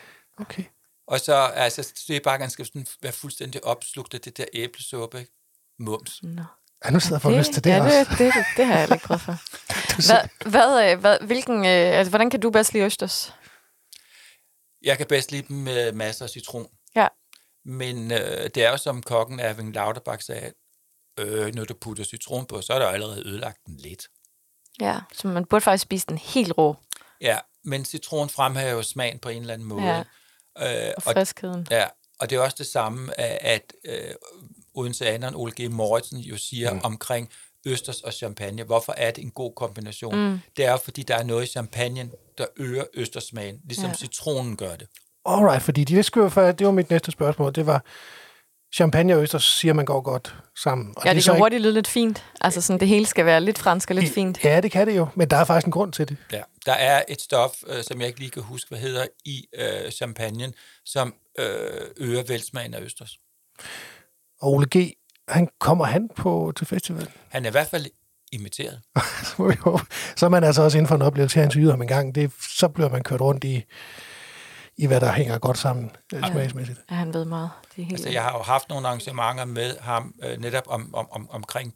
[0.41, 0.65] Okay.
[1.09, 5.33] Og så, altså, tvebakkerne skal sådan være fuldstændig opslugt af det der æblesuppe, ikke?
[5.79, 6.21] Mums.
[6.23, 6.43] Nå.
[6.85, 8.11] Ja, nu sidder jeg for lyst til det ja, også.
[8.11, 9.37] Det, det, det har jeg ikke prøvet for.
[9.97, 13.35] hvad, hvad, øh, hvad, hvilken, øh, altså, hvordan kan du bedst lide østers?
[14.83, 16.67] Jeg kan bedst lide dem med masser af citron.
[16.95, 17.09] Ja.
[17.65, 20.53] Men øh, det er jo som kokken Erving Lauterbach sagde,
[21.19, 24.09] øh, når du putter citron på, så er der allerede ødelagt den lidt.
[24.81, 26.77] Ja, så man burde faktisk spise den helt rå.
[27.21, 30.05] Ja, men citron fremhæver jo smagen på en eller anden måde.
[30.57, 31.61] Ja, øh, og friskheden.
[31.61, 31.87] Og, ja,
[32.21, 34.15] og det er også det samme, at øh,
[34.75, 35.71] Odenseaneren Ole G.
[35.71, 36.81] Moritzen jo siger mm.
[36.85, 37.31] omkring
[37.67, 38.63] østers og champagne.
[38.63, 40.31] Hvorfor er det en god kombination?
[40.31, 40.41] Mm.
[40.57, 43.95] Det er fordi, der er noget i champagne, der øger østersmagen, ligesom ja.
[43.95, 44.89] citronen gør det.
[45.25, 47.55] Alright, fordi det, skulle for, det var mit næste spørgsmål.
[47.55, 47.85] Det var,
[48.75, 50.95] champagne og østers siger, man går godt sammen.
[50.97, 51.43] Og ja, det, det kan ikke...
[51.43, 52.25] hurtigt lyde lidt fint.
[52.41, 54.45] Altså sådan, det hele skal være lidt fransk og lidt fint.
[54.45, 56.17] Ja, det kan det jo, men der er faktisk en grund til det.
[56.33, 59.45] Ja, der er et stof, øh, som jeg ikke lige kan huske, hvad hedder, i
[59.55, 60.53] øh, champagne,
[60.85, 61.47] som øh,
[61.97, 63.19] øger velsmagen af østers.
[64.41, 64.93] Og Ole G.,
[65.29, 67.11] han kommer han på til festival?
[67.29, 67.87] Han er i hvert fald
[68.33, 68.81] imiteret.
[70.17, 72.15] så er man altså også inden for en oplevelse, han interviewet ham en gang.
[72.15, 73.65] Det, så bliver man kørt rundt i
[74.79, 76.31] i hvad der hænger godt sammen øh, ja.
[76.33, 76.81] smagsmæssigt.
[76.91, 77.51] Ja, han ved meget.
[77.77, 80.95] Det er helt altså, jeg har jo haft nogle arrangementer med ham øh, netop om,
[80.95, 81.75] om, om, omkring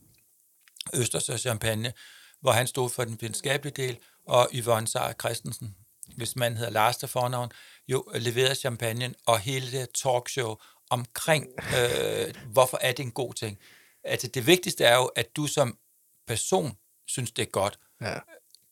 [0.95, 1.93] Østers og Champagne,
[2.41, 5.75] hvor han stod for den videnskabelige del, og Yvonne Seier Christensen,
[6.17, 7.51] hvis man hedder Lars til fornavn,
[7.89, 10.55] jo leverede champagne og hele det talkshow
[10.91, 13.59] omkring, øh, hvorfor er det en god ting.
[14.05, 15.79] Altså det vigtigste er jo, at du som
[16.27, 16.73] person
[17.07, 17.79] synes, det er godt.
[18.01, 18.19] Ja.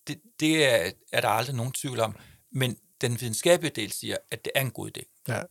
[0.07, 2.16] Det, det er, er der aldrig nogen tvivl om.
[2.52, 5.24] Men den videnskabelige del siger, at det er en god idé.
[5.28, 5.42] Ja.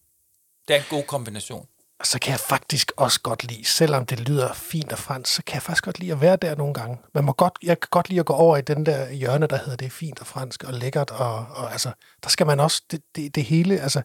[0.67, 1.67] Det er en god kombination.
[1.99, 5.43] Og så kan jeg faktisk også godt lide, selvom det lyder fint og fransk, så
[5.43, 6.97] kan jeg faktisk godt lide at være der nogle gange.
[7.13, 9.57] Man må godt, jeg kan godt lide at gå over i den der hjørne, der
[9.57, 11.11] hedder det er fint og fransk og lækkert.
[11.11, 11.91] Og, og altså,
[12.23, 14.01] der skal man også, det, det, det hele, altså,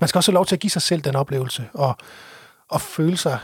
[0.00, 1.96] man skal også have lov til at give sig selv den oplevelse og,
[2.68, 3.38] og føle sig.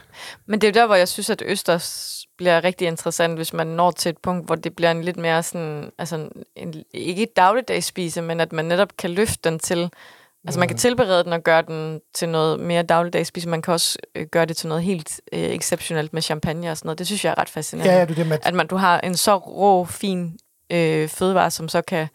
[0.47, 3.67] Men det er jo der, hvor jeg synes, at Østers bliver rigtig interessant, hvis man
[3.67, 7.37] når til et punkt, hvor det bliver en lidt mere sådan, altså en, ikke et
[7.37, 9.91] dagligdagsspise, men at man netop kan løfte den til,
[10.45, 13.99] altså man kan tilberede den og gøre den til noget mere dagligdagsspise, man kan også
[14.15, 16.99] øh, gøre det til noget helt øh, exceptionelt med champagne og sådan noget.
[16.99, 17.93] Det synes jeg er ret fascinerende.
[17.93, 18.39] Ja, ja, det det med...
[18.43, 20.39] At man, du har en så rå, fin
[20.71, 22.09] øh, fødevare, som så kan,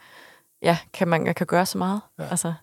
[0.61, 2.01] ja, kan man kan gøre så meget.
[2.19, 2.27] Ja.
[2.29, 2.53] Altså,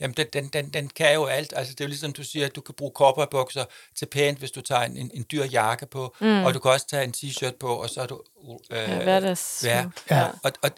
[0.00, 1.52] Jamen, den, den, den, den kan jo alt.
[1.56, 3.64] Altså, det er jo ligesom, du siger, at du kan bruge kopperbukser
[3.98, 6.44] til pænt, hvis du tager en, en, en dyr jakke på, mm.
[6.44, 8.22] og du kan også tage en t-shirt på, og så er du...
[8.70, 9.64] Øh, ja, hverdags.
[9.64, 9.86] Ja.
[10.10, 10.28] ja.
[10.42, 10.70] Og, og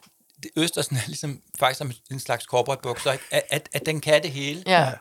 [0.56, 4.62] Østersen er ligesom faktisk som en slags korporatbukser, at, at, at den kan det hele.
[4.66, 4.92] Ja.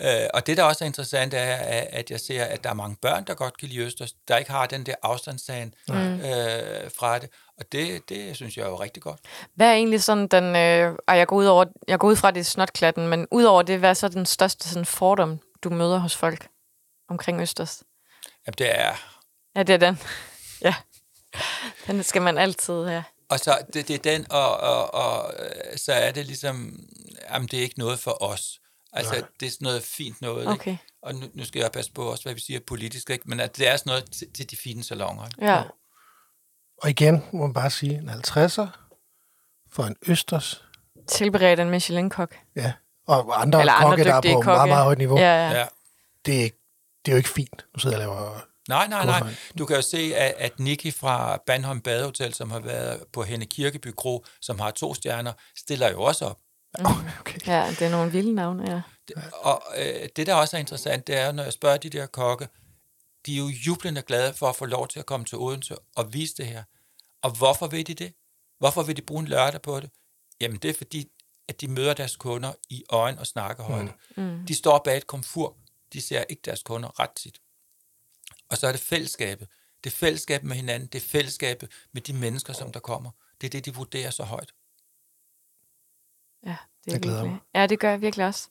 [0.00, 1.56] Øh, og det, der også er interessant, er,
[1.92, 4.50] at jeg ser, at der er mange børn, der godt kan lide østers, der ikke
[4.50, 5.94] har den der afstandstagen mm.
[5.94, 7.28] øh, fra det.
[7.58, 9.20] Og det, det synes jeg er jo rigtig godt.
[9.54, 10.44] Hvad er egentlig sådan den...
[10.44, 13.90] Øh, jeg går ud, over, jeg går ud fra, det snotklatten, men udover det, hvad
[13.90, 16.48] er så den største sådan, fordom, du møder hos folk
[17.08, 17.82] omkring østers?
[18.46, 18.94] Jamen, det er...
[19.56, 19.98] Ja, det er den.
[20.66, 20.74] ja.
[21.86, 23.04] Den skal man altid have.
[23.32, 25.34] Og så det, det er den, og, og, og
[25.76, 26.80] så er det ligesom,
[27.30, 28.60] jamen det er ikke noget for os.
[28.92, 29.22] Altså, Nej.
[29.40, 30.46] det er sådan noget fint noget.
[30.48, 30.70] Okay.
[30.70, 30.82] Ikke?
[31.02, 33.28] Og nu, nu skal jeg passe på også, hvad vi siger politisk, ikke?
[33.28, 35.26] men at det er sådan noget til, til de fine salonger.
[35.26, 35.44] Ikke?
[35.52, 35.62] Ja.
[36.82, 38.66] Og igen må man bare sige, en 50'er
[39.72, 40.64] for en østers.
[41.08, 42.36] Tilberedt en Michelin-kok.
[42.56, 42.72] Ja,
[43.06, 44.46] og andre Eller kokke, der er på kokke.
[44.46, 45.18] meget, meget højt niveau.
[45.18, 45.58] Ja, ja.
[45.58, 45.66] Ja.
[46.26, 46.48] Det, er,
[47.04, 47.66] det er jo ikke fint.
[47.74, 48.46] Nu sidder jeg og laver...
[48.72, 49.34] Nej, nej, nej.
[49.58, 53.46] Du kan jo se, at, at Nicky fra Bandholm Badehotel, som har været på Henne
[53.46, 56.38] Kirkeby Kro, som har to stjerner, stiller jo også op.
[57.20, 57.38] Okay.
[57.46, 58.80] Ja, det er nogle vilde navne, ja.
[59.08, 62.06] Det- Og øh, det, der også er interessant, det er, når jeg spørger de der
[62.06, 62.48] kokke,
[63.26, 66.12] de er jo jublende glade for at få lov til at komme til Odense og
[66.14, 66.62] vise det her.
[67.22, 68.12] Og hvorfor vil de det?
[68.58, 69.90] Hvorfor vil de bruge en lørdag på det?
[70.40, 71.08] Jamen, det er fordi,
[71.48, 73.92] at de møder deres kunder i øjen og snakkehøjde.
[74.16, 74.46] Mm.
[74.48, 75.56] De står bag et komfur.
[75.92, 77.38] De ser ikke deres kunder ret tit.
[78.52, 79.48] Og så er det fællesskabet.
[79.84, 80.88] Det er fællesskabet med hinanden.
[80.92, 83.10] Det er fællesskabet med de mennesker, som der kommer.
[83.40, 84.52] Det er det, de vurderer så højt.
[86.46, 87.32] Ja, det er Jeg glæder virkelig.
[87.32, 87.60] mig.
[87.60, 88.48] Ja, det gør jeg virkelig også.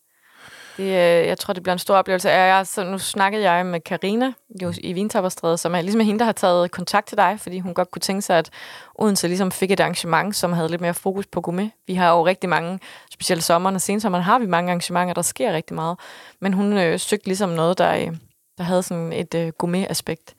[0.77, 2.29] Det, øh, jeg tror, det bliver en stor oplevelse.
[2.29, 6.25] Jeg, så nu snakkede jeg med Karina jo i Vintapperstræde, som er ligesom hende, der
[6.25, 8.49] har taget kontakt til dig, fordi hun godt kunne tænke sig, at
[8.95, 11.71] Odense ligesom fik et arrangement, som havde lidt mere fokus på gourmet.
[11.87, 12.79] Vi har jo rigtig mange,
[13.11, 15.99] specielt sommeren og sensommeren, har vi mange arrangementer, der sker rigtig meget.
[16.39, 18.17] Men hun øh, søgte ligesom noget, der, øh,
[18.61, 20.35] der havde sådan et øh, gourmet-aspekt.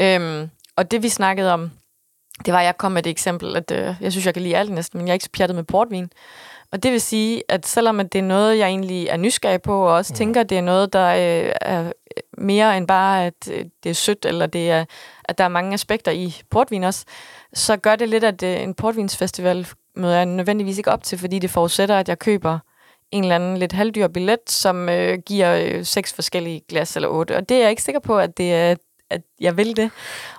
[0.00, 1.70] Øhm, og det vi snakkede om,
[2.44, 4.56] det var, at jeg kom med et eksempel, at øh, jeg synes, jeg kan lide
[4.56, 6.10] alt næsten, men jeg er ikke så pjattet med portvin.
[6.72, 9.82] Og det vil sige, at selvom at det er noget, jeg egentlig er nysgerrig på,
[9.82, 10.16] og også mm.
[10.16, 11.92] tænker, at det er noget, der øh, er
[12.38, 14.84] mere end bare, at øh, det er sødt, eller det er,
[15.24, 17.04] at der er mange aspekter i portvin også,
[17.54, 21.38] så gør det lidt, at øh, en portvinsfestival møder jeg nødvendigvis ikke op til, fordi
[21.38, 22.58] det forudsætter, at jeg køber
[23.10, 27.36] en eller anden lidt halvdyr billet, som øh, giver øh, seks forskellige glas eller otte.
[27.36, 28.74] Og det er jeg ikke sikker på, at det er
[29.10, 29.90] at jeg vil det.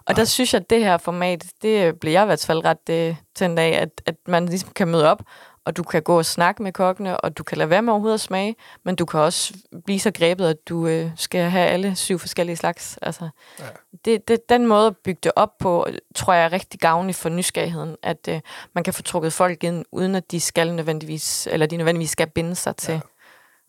[0.05, 2.89] Og der synes jeg, at det her format, det bliver jeg i hvert fald ret
[2.89, 5.21] øh, tændt af, at, at man ligesom kan møde op,
[5.65, 8.13] og du kan gå og snakke med kokkene, og du kan lade være med overhovedet
[8.13, 8.55] at smage,
[8.85, 9.53] men du kan også
[9.85, 12.99] blive så grebet, at du øh, skal have alle syv forskellige slags.
[13.01, 13.29] Altså,
[13.59, 13.65] ja.
[14.05, 17.29] det, det, den måde at bygge det op på, tror jeg er rigtig gavnlig for
[17.29, 18.41] nysgerrigheden, at øh,
[18.75, 22.29] man kan få trukket folk ind, uden at de skal nødvendigvis, eller de nødvendigvis skal
[22.29, 23.01] binde sig til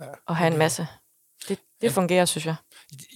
[0.01, 0.05] ja.
[0.07, 0.11] Ja.
[0.28, 0.86] at have en masse.
[1.49, 2.55] Det, det fungerer, synes jeg.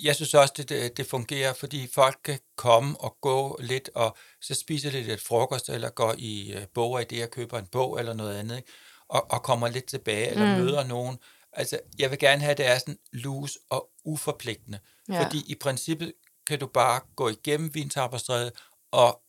[0.02, 4.54] Jeg synes også, det, det, fungerer, fordi folk kan komme og gå lidt, og så
[4.54, 8.36] spiser lidt frokost, eller går i uh, bog og idéer, køber en bog eller noget
[8.36, 8.72] andet, ikke?
[9.08, 10.64] Og, og kommer lidt tilbage, eller Mm.
[10.64, 11.18] møder nogen.
[11.52, 14.78] Altså, jeg vil gerne have, at det er sådan loose og uforpligtende.
[15.08, 15.24] Ja.
[15.24, 16.12] Fordi i princippet
[16.46, 18.52] kan du bare gå igennem Vintapperstræde
[18.92, 19.22] og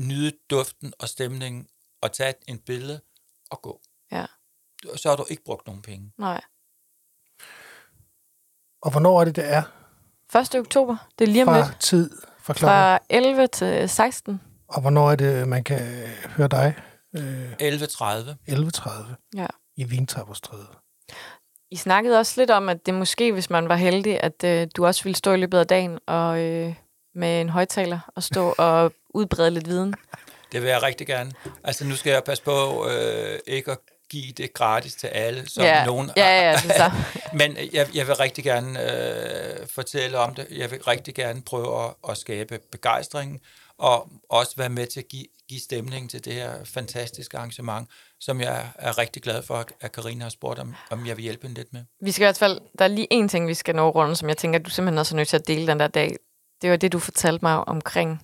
[0.00, 1.68] nyde duften og stemningen,
[2.00, 3.00] og tage en billede
[3.50, 3.80] og gå.
[4.12, 4.26] Ja.
[4.96, 6.12] Så har du ikke brugt nogen penge.
[6.18, 6.40] Nej.
[8.84, 9.62] Og hvornår er det, det er?
[10.40, 10.54] 1.
[10.54, 11.80] oktober, det er lige om Fra lidt.
[11.80, 12.10] tid,
[12.42, 12.68] fra klokken.
[12.68, 14.40] Fra 11 til 16.
[14.68, 15.80] Og hvornår er det, man kan
[16.36, 16.74] høre dig?
[17.16, 18.36] Øh, 11.30.
[18.48, 18.90] 11.30
[19.36, 19.46] Ja.
[19.76, 20.66] i Vintapperstræde.
[21.70, 24.86] I snakkede også lidt om, at det måske, hvis man var heldig, at øh, du
[24.86, 26.74] også ville stå i løbet af dagen og øh,
[27.14, 29.94] med en højtaler og stå og udbrede lidt viden.
[30.52, 31.32] Det vil jeg rigtig gerne.
[31.64, 33.78] Altså, nu skal jeg passe på øh, ikke at
[34.10, 35.84] give det gratis til alle, som ja.
[35.84, 36.90] nogen ja, ja, det er så.
[37.38, 40.46] Men jeg, jeg vil rigtig gerne øh, fortælle om det.
[40.50, 43.40] Jeg vil rigtig gerne prøve at, at skabe begejstring,
[43.78, 47.88] og også være med til at give, give stemning til det her fantastiske arrangement,
[48.20, 51.42] som jeg er rigtig glad for, at Karina har spurgt, om, om jeg vil hjælpe
[51.46, 51.84] hende lidt med.
[52.00, 54.28] Vi skal i hvert fald, der er lige en ting, vi skal nå rundt, som
[54.28, 56.16] jeg tænker, at du simpelthen også er nødt til at dele den der dag.
[56.62, 58.22] Det var det, du fortalte mig omkring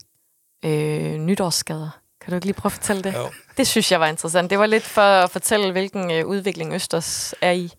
[0.65, 2.00] øh, nytårsskader.
[2.21, 3.15] Kan du ikke lige prøve at fortælle det?
[3.15, 3.31] Jo.
[3.57, 4.51] Det synes jeg var interessant.
[4.51, 7.73] Det var lidt for at fortælle, hvilken øh, udvikling Østers er i.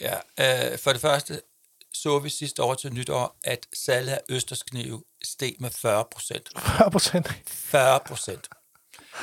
[0.00, 1.40] Ja, øh, for det første
[1.94, 6.48] så vi sidste år til nytår, at salget af Østersknive steg med 40 procent.
[6.58, 7.28] 40 procent.
[7.46, 8.48] 40 procent.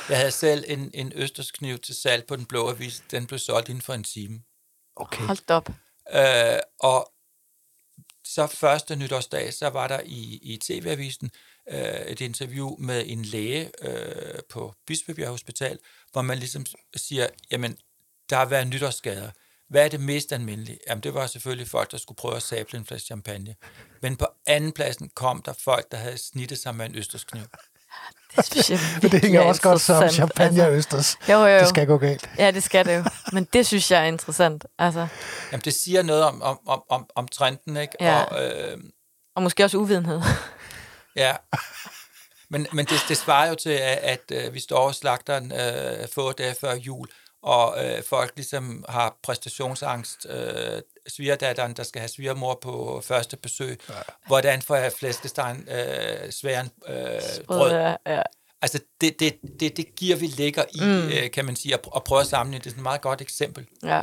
[0.08, 3.02] Jeg havde selv en, en Østerskniv til salg på den blå avis.
[3.10, 4.40] Den blev solgt inden for en time.
[4.96, 5.24] Okay.
[5.24, 5.68] Hold op.
[6.12, 7.12] Øh, og
[8.24, 11.30] så første nytårsdag, så var der i, i TV-avisen
[11.70, 15.78] øh, et interview med en læge øh, på Bispebjerg Hospital,
[16.12, 17.76] hvor man ligesom siger, jamen,
[18.30, 19.30] der har været nytårsskader.
[19.68, 20.78] Hvad er det mest almindelige?
[20.88, 23.54] Jamen, det var selvfølgelig folk, der skulle prøve at sable en flaske champagne.
[24.02, 27.42] Men på anden pladsen kom der folk, der havde snittet sig med en østerskniv.
[28.36, 30.76] Det synes jeg Men det hænger er også godt interessant, Champagne og Altså.
[30.78, 31.16] østers.
[31.28, 31.58] Jo, jo, jo.
[31.58, 32.30] Det skal gå galt.
[32.38, 33.04] Ja, det skal det jo.
[33.32, 34.64] Men det synes jeg er interessant.
[34.78, 35.06] Altså,
[35.52, 37.94] Jamen, det siger noget om, om, om, om, om trenden, ikke?
[38.00, 38.22] Ja.
[38.22, 38.78] Og, øh,
[39.36, 40.20] og måske også uvidenhed.
[41.24, 41.36] Ja.
[42.48, 45.52] Men, men det, det svarer jo til, at, at øh, vi står og slagter en,
[45.52, 47.08] øh, få dage før jul,
[47.42, 50.26] og øh, folk ligesom har præstationsangst.
[50.30, 53.80] Øh, svigerdatteren, der skal have svigermor på første besøg.
[53.88, 53.94] Ja.
[54.26, 57.72] Hvordan får jeg flæskestegen, øh, sværen, øh, brød?
[57.72, 58.22] Ja, ja.
[58.62, 61.08] Altså, det, det, det, det giver vi ligger i, mm.
[61.08, 62.64] øh, kan man sige, at, at prøve at sammenligne.
[62.64, 63.66] Det er sådan et meget godt eksempel.
[63.82, 64.02] Ja.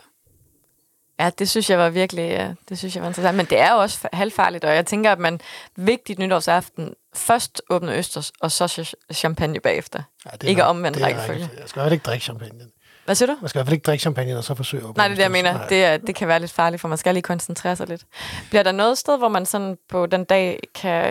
[1.19, 3.37] Ja, det synes jeg var virkelig, ja, det synes jeg var interessant.
[3.37, 5.41] Men det er jo også fa- halvfarligt, og jeg tænker, at man
[5.75, 10.03] vigtigt nytårsaften først åbner østers, og så ch- champagne bagefter.
[10.25, 11.49] Ja, det Ikke nok- omvendt det er rækkefølge.
[11.59, 12.65] Jeg skal jo ikke drikke champagne.
[13.05, 13.37] Hvad siger du?
[13.41, 15.11] Man skal i hvert fald ikke drikke champagne, og så forsøge at åbne Nej, det
[15.13, 15.53] er det, jeg mener.
[15.53, 15.67] Nej.
[15.67, 18.05] Det, er, det kan være lidt farligt, for man skal lige koncentrere sig lidt.
[18.49, 21.03] Bliver der noget sted, hvor man sådan på den dag kan...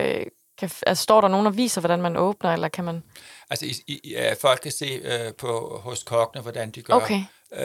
[0.59, 3.03] kan altså, står der nogen og viser, hvordan man åbner, eller kan man...
[3.51, 6.95] Altså, i, i, ja, folk kan se øh, på, hos kokkene, hvordan de gør.
[6.95, 7.21] Okay.
[7.53, 7.63] Øh,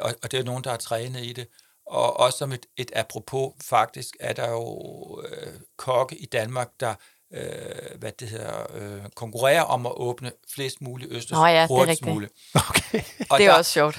[0.00, 1.46] og, og det er nogen, der har trænet i det.
[1.86, 6.94] Og også som et, et apropos, faktisk er der jo øh, kokke i Danmark, der
[7.34, 11.58] øh, hvad det hedder, øh, konkurrerer om at åbne flest mulige østers Nå ja, det
[11.62, 12.32] er hurtigst muligt.
[12.54, 13.00] Okay.
[13.30, 13.98] Og Det er der, også sjovt.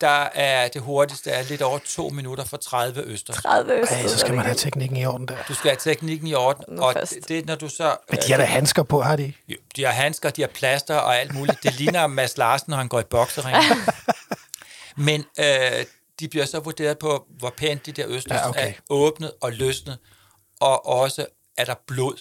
[0.00, 3.36] der er det hurtigste er lidt over to minutter for 30 østers.
[3.36, 3.98] 30 østers.
[4.02, 5.36] Ej, så skal man have teknikken i orden der.
[5.48, 7.14] Du skal have teknikken i orden, Nu og først.
[7.14, 7.96] det, det når du så...
[8.10, 9.32] Men de har da handsker på, har de?
[9.48, 11.62] Jo, De har handsker, de har plaster og alt muligt.
[11.62, 13.56] Det ligner Mads Larsen, når han går i boksering.
[14.96, 15.84] Men øh,
[16.20, 18.68] de bliver så vurderet på, hvor pænt de der østers Ja, okay.
[18.68, 19.98] er åbnet og løsnet.
[20.60, 21.26] Og også,
[21.58, 22.16] er der blod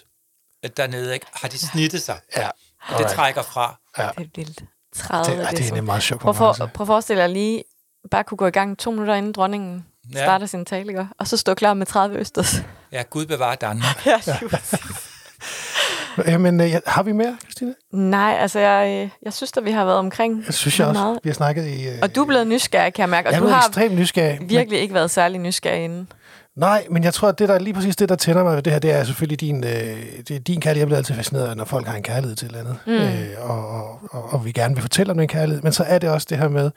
[0.77, 1.25] dernede, ikke?
[1.33, 2.19] Har de snittet sig?
[2.37, 2.47] Ja.
[2.93, 3.79] Og det trækker fra.
[3.97, 4.09] Ja.
[4.17, 4.63] Det er vildt.
[4.95, 7.63] 30 Det, ej, det er en meget sjov Prøv, for, prøv at forestille dig lige,
[8.11, 10.23] bare kunne gå i gang to minutter inden dronningen Ja.
[10.23, 11.07] starter sin tale, ikke?
[11.19, 12.55] og så stå klar med 30 østers.
[12.91, 14.05] Ja, Gud bevarer Danmark.
[14.05, 14.37] ja, ja.
[16.31, 17.75] Jamen, øh, har vi mere, Christine?
[17.93, 21.01] Nej, altså jeg, øh, jeg synes at vi har været omkring Jeg synes jeg også,
[21.01, 21.19] meget.
[21.23, 21.87] vi har snakket i...
[21.87, 23.67] Øh, Og du er blevet nysgerrig, kan jeg mærke, og jeg er du blevet har
[23.67, 24.39] ekstremt nysgerrig.
[24.39, 26.11] men- virkelig ikke været særlig nysgerrig inden.
[26.55, 28.73] Nej, men jeg tror, at det der lige præcis det, der tænder mig ved det
[28.73, 30.81] her, det er selvfølgelig din, øh, det din kærlighed.
[30.81, 32.93] Jeg bliver altid fascineret, når folk har en kærlighed til et eller andet, mm.
[32.93, 35.61] øh, og, og, og, og vi gerne vil fortælle om den kærlighed.
[35.63, 36.71] Men så er det også det her med,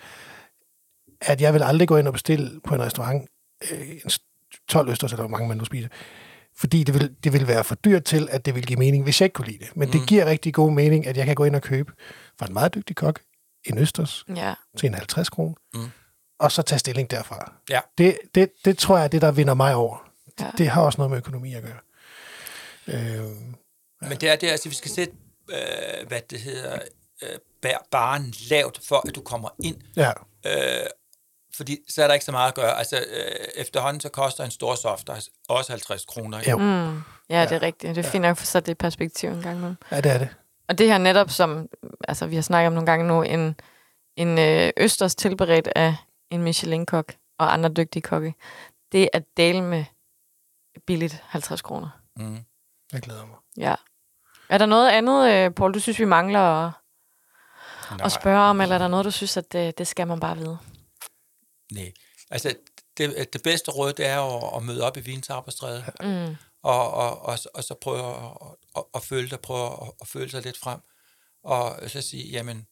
[1.20, 3.28] at jeg vil aldrig gå ind og bestille på en restaurant
[3.72, 4.20] øh, en s-
[4.68, 5.88] 12 østers, eller hvor mange man nu spiser,
[6.56, 9.20] fordi det vil, det vil være for dyrt til, at det vil give mening, hvis
[9.20, 9.76] jeg ikke kunne lide det.
[9.76, 9.92] Men mm.
[9.92, 11.92] det giver rigtig god mening, at jeg kan gå ind og købe
[12.38, 13.20] fra en meget dygtig kok
[13.64, 14.54] en østers Ja.
[14.76, 15.80] til en 50 kroner, Mm.
[16.38, 17.52] Og så tage stilling derfra.
[17.70, 17.80] Ja.
[17.98, 20.10] Det, det, det tror jeg er det, der vinder mig over.
[20.40, 20.44] Ja.
[20.44, 20.50] Ja.
[20.58, 21.78] Det har også noget med økonomi at gøre.
[22.86, 23.24] Øh,
[24.08, 25.12] Men det er det, altså vi skal sætte,
[25.50, 26.78] øh, hvad det hedder,
[27.22, 27.28] øh,
[27.66, 29.76] bær- baren lavt, for at du kommer ind.
[29.96, 30.12] ja,
[30.46, 30.86] Øh,
[31.56, 32.78] fordi så er der ikke så meget at gøre.
[32.78, 35.10] Altså øh, efterhånden så koster en stor soft
[35.48, 36.40] også 50 kroner.
[36.50, 36.58] Jo.
[36.58, 37.00] Mm.
[37.30, 37.96] Ja, det er rigtigt.
[37.96, 39.76] Det er fint nok for så det perspektiv en gang imellem.
[39.90, 40.28] ja, det er det.
[40.68, 41.66] Og det her netop, som
[42.08, 43.54] altså, vi har snakket om nogle gange nu, en,
[44.16, 45.94] en øh, østers tilberedt af
[46.30, 48.34] en Michelin-kok og andre dygtige kokke,
[48.92, 49.84] det er dele med
[50.86, 51.88] billigt 50 kroner.
[52.16, 52.38] Mm.
[52.92, 53.36] Jeg glæder mig.
[53.56, 53.74] Ja.
[54.48, 56.72] Er der noget andet, øh, Paul, du synes, vi mangler at,
[58.04, 60.36] at spørge om, eller er der noget, du synes, at det, det skal man bare
[60.36, 60.58] vide?
[61.72, 61.92] Nej.
[62.30, 62.54] Altså,
[62.98, 66.36] det, det bedste råd, det er at, at møde op i Vinsarbejdsstræde, Mm.
[66.62, 68.32] og, og, og, og så prøve at,
[68.76, 70.80] at, at føle dig, prøve at, at føle sig lidt frem,
[71.44, 72.66] og så sige, jamen,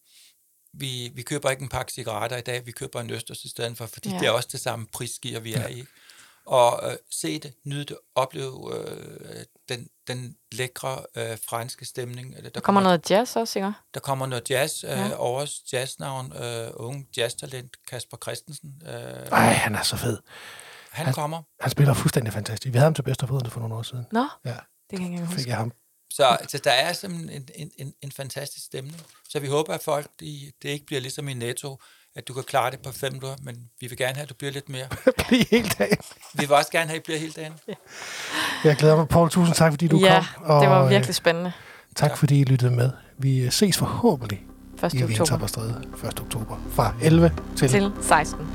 [0.78, 3.76] vi, vi køber ikke en pakke cigaretter i dag, vi køber en østers i stedet
[3.78, 4.14] for, fordi Ja.
[4.14, 4.20] ja.
[4.20, 5.84] det er også det samme prisskier, vi er i.
[6.46, 12.36] Og øh, se det, nyde det, opleve øh, den, den lækre øh, franske stemning.
[12.36, 13.72] Der Der kommer noget jazz også, ikke?
[13.94, 15.06] Der kommer noget jazz, øh, Ja.
[15.06, 15.16] ja.
[15.20, 18.82] årets jazznavn, øh, unge jazztalent Kasper Christensen.
[18.86, 20.18] Øh, Ej, han er så fed.
[20.90, 21.42] han kommer.
[21.60, 22.72] Han spiller fuldstændig fantastisk.
[22.72, 24.06] Vi havde ham til bedst for nogle år siden.
[24.12, 24.58] Nå, Ja, det
[24.90, 25.48] kan jeg ikke engang fik huske.
[25.50, 25.72] jeg ham.
[26.10, 29.02] Så, så der er simpelthen en, en, en, en fantastisk stemning.
[29.28, 31.80] Så vi håber, at folk, de, det ikke bliver ligesom i Netto,
[32.16, 34.34] at du kan klare det på fem minutter, men vi vil gerne have, at du
[34.34, 34.86] bliver lidt mere.
[35.28, 35.98] Bliv helt af.
[36.32, 37.52] Vi vil også gerne have, at I bliver hele dagen.
[38.64, 39.08] Jeg glæder mig.
[39.08, 40.60] Paul, tusind tak, fordi du ja, kom.
[40.60, 41.52] det var øh, virkelig spændende.
[41.96, 42.90] Tak, fordi I lyttede med.
[43.18, 44.44] Vi øh, ses forhåbentlig
[44.74, 44.82] 1.
[44.82, 46.20] i oktober Vientapperstræde 1.
[46.20, 47.68] oktober fra 11 til...
[47.68, 48.46] til 16.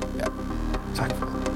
[0.95, 1.50] Tak for